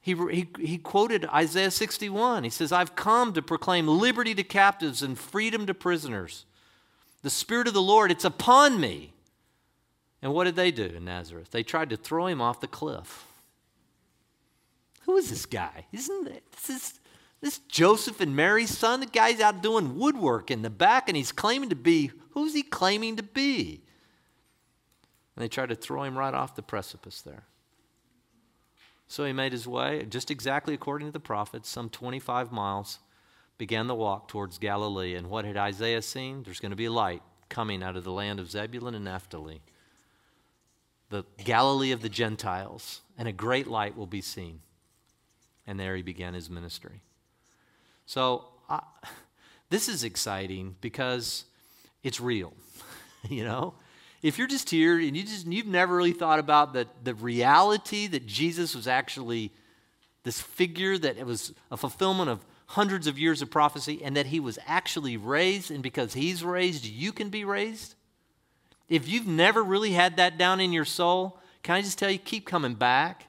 [0.00, 2.44] he, he, he quoted Isaiah 61.
[2.44, 6.46] He says, I've come to proclaim liberty to captives and freedom to prisoners.
[7.22, 9.12] The Spirit of the Lord, it's upon me.
[10.22, 11.50] And what did they do in Nazareth?
[11.50, 13.26] They tried to throw him off the cliff.
[15.02, 15.86] Who is this guy?
[15.92, 17.00] Isn't this is
[17.40, 19.00] this Joseph and Mary's son?
[19.00, 22.62] The guy's out doing woodwork in the back, and he's claiming to be who's he
[22.62, 23.82] claiming to be?
[25.34, 27.44] And they tried to throw him right off the precipice there.
[29.10, 33.00] So he made his way, just exactly according to the prophets, some 25 miles,
[33.58, 35.16] began the walk towards Galilee.
[35.16, 36.44] And what had Isaiah seen?
[36.44, 39.62] There's going to be light coming out of the land of Zebulun and Naphtali,
[41.08, 44.60] the Galilee of the Gentiles, and a great light will be seen.
[45.66, 47.02] And there he began his ministry.
[48.06, 48.78] So uh,
[49.70, 51.46] this is exciting because
[52.04, 52.52] it's real,
[53.28, 53.74] you know?
[54.22, 58.06] If you're just here and you just you've never really thought about the, the reality
[58.06, 59.50] that Jesus was actually
[60.22, 64.26] this figure that it was a fulfillment of hundreds of years of prophecy and that
[64.26, 67.94] he was actually raised and because he's raised you can be raised?
[68.88, 72.18] If you've never really had that down in your soul can i just tell you
[72.18, 73.26] keep coming back.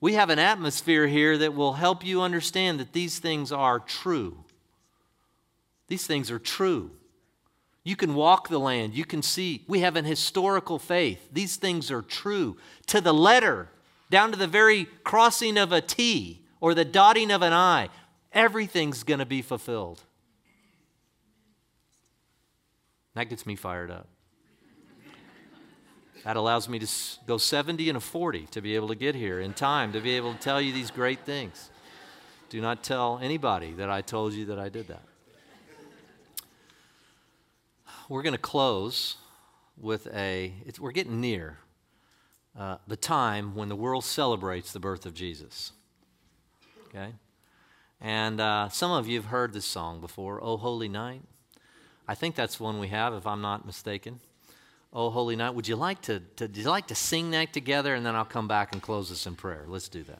[0.00, 4.44] We have an atmosphere here that will help you understand that these things are true.
[5.88, 6.92] These things are true
[7.90, 8.94] you can walk the land.
[8.94, 9.64] You can see.
[9.66, 11.28] We have an historical faith.
[11.32, 13.68] These things are true to the letter,
[14.10, 17.88] down to the very crossing of a T or the dotting of an I.
[18.32, 20.04] Everything's going to be fulfilled.
[23.16, 24.06] That gets me fired up.
[26.22, 26.86] That allows me to
[27.26, 30.12] go 70 and a 40 to be able to get here in time to be
[30.12, 31.70] able to tell you these great things.
[32.50, 35.09] Do not tell anybody that I told you that I did that
[38.10, 39.16] we're going to close
[39.80, 41.58] with a, we're getting near
[42.58, 45.70] uh, the time when the world celebrates the birth of Jesus.
[46.88, 47.12] Okay?
[48.00, 51.22] And uh, some of you have heard this song before, Oh Holy Night.
[52.08, 54.18] I think that's one we have, if I'm not mistaken.
[54.92, 55.50] Oh Holy Night.
[55.50, 57.94] Would you like to, to, you like to sing that together?
[57.94, 59.66] And then I'll come back and close this in prayer.
[59.68, 60.18] Let's do that.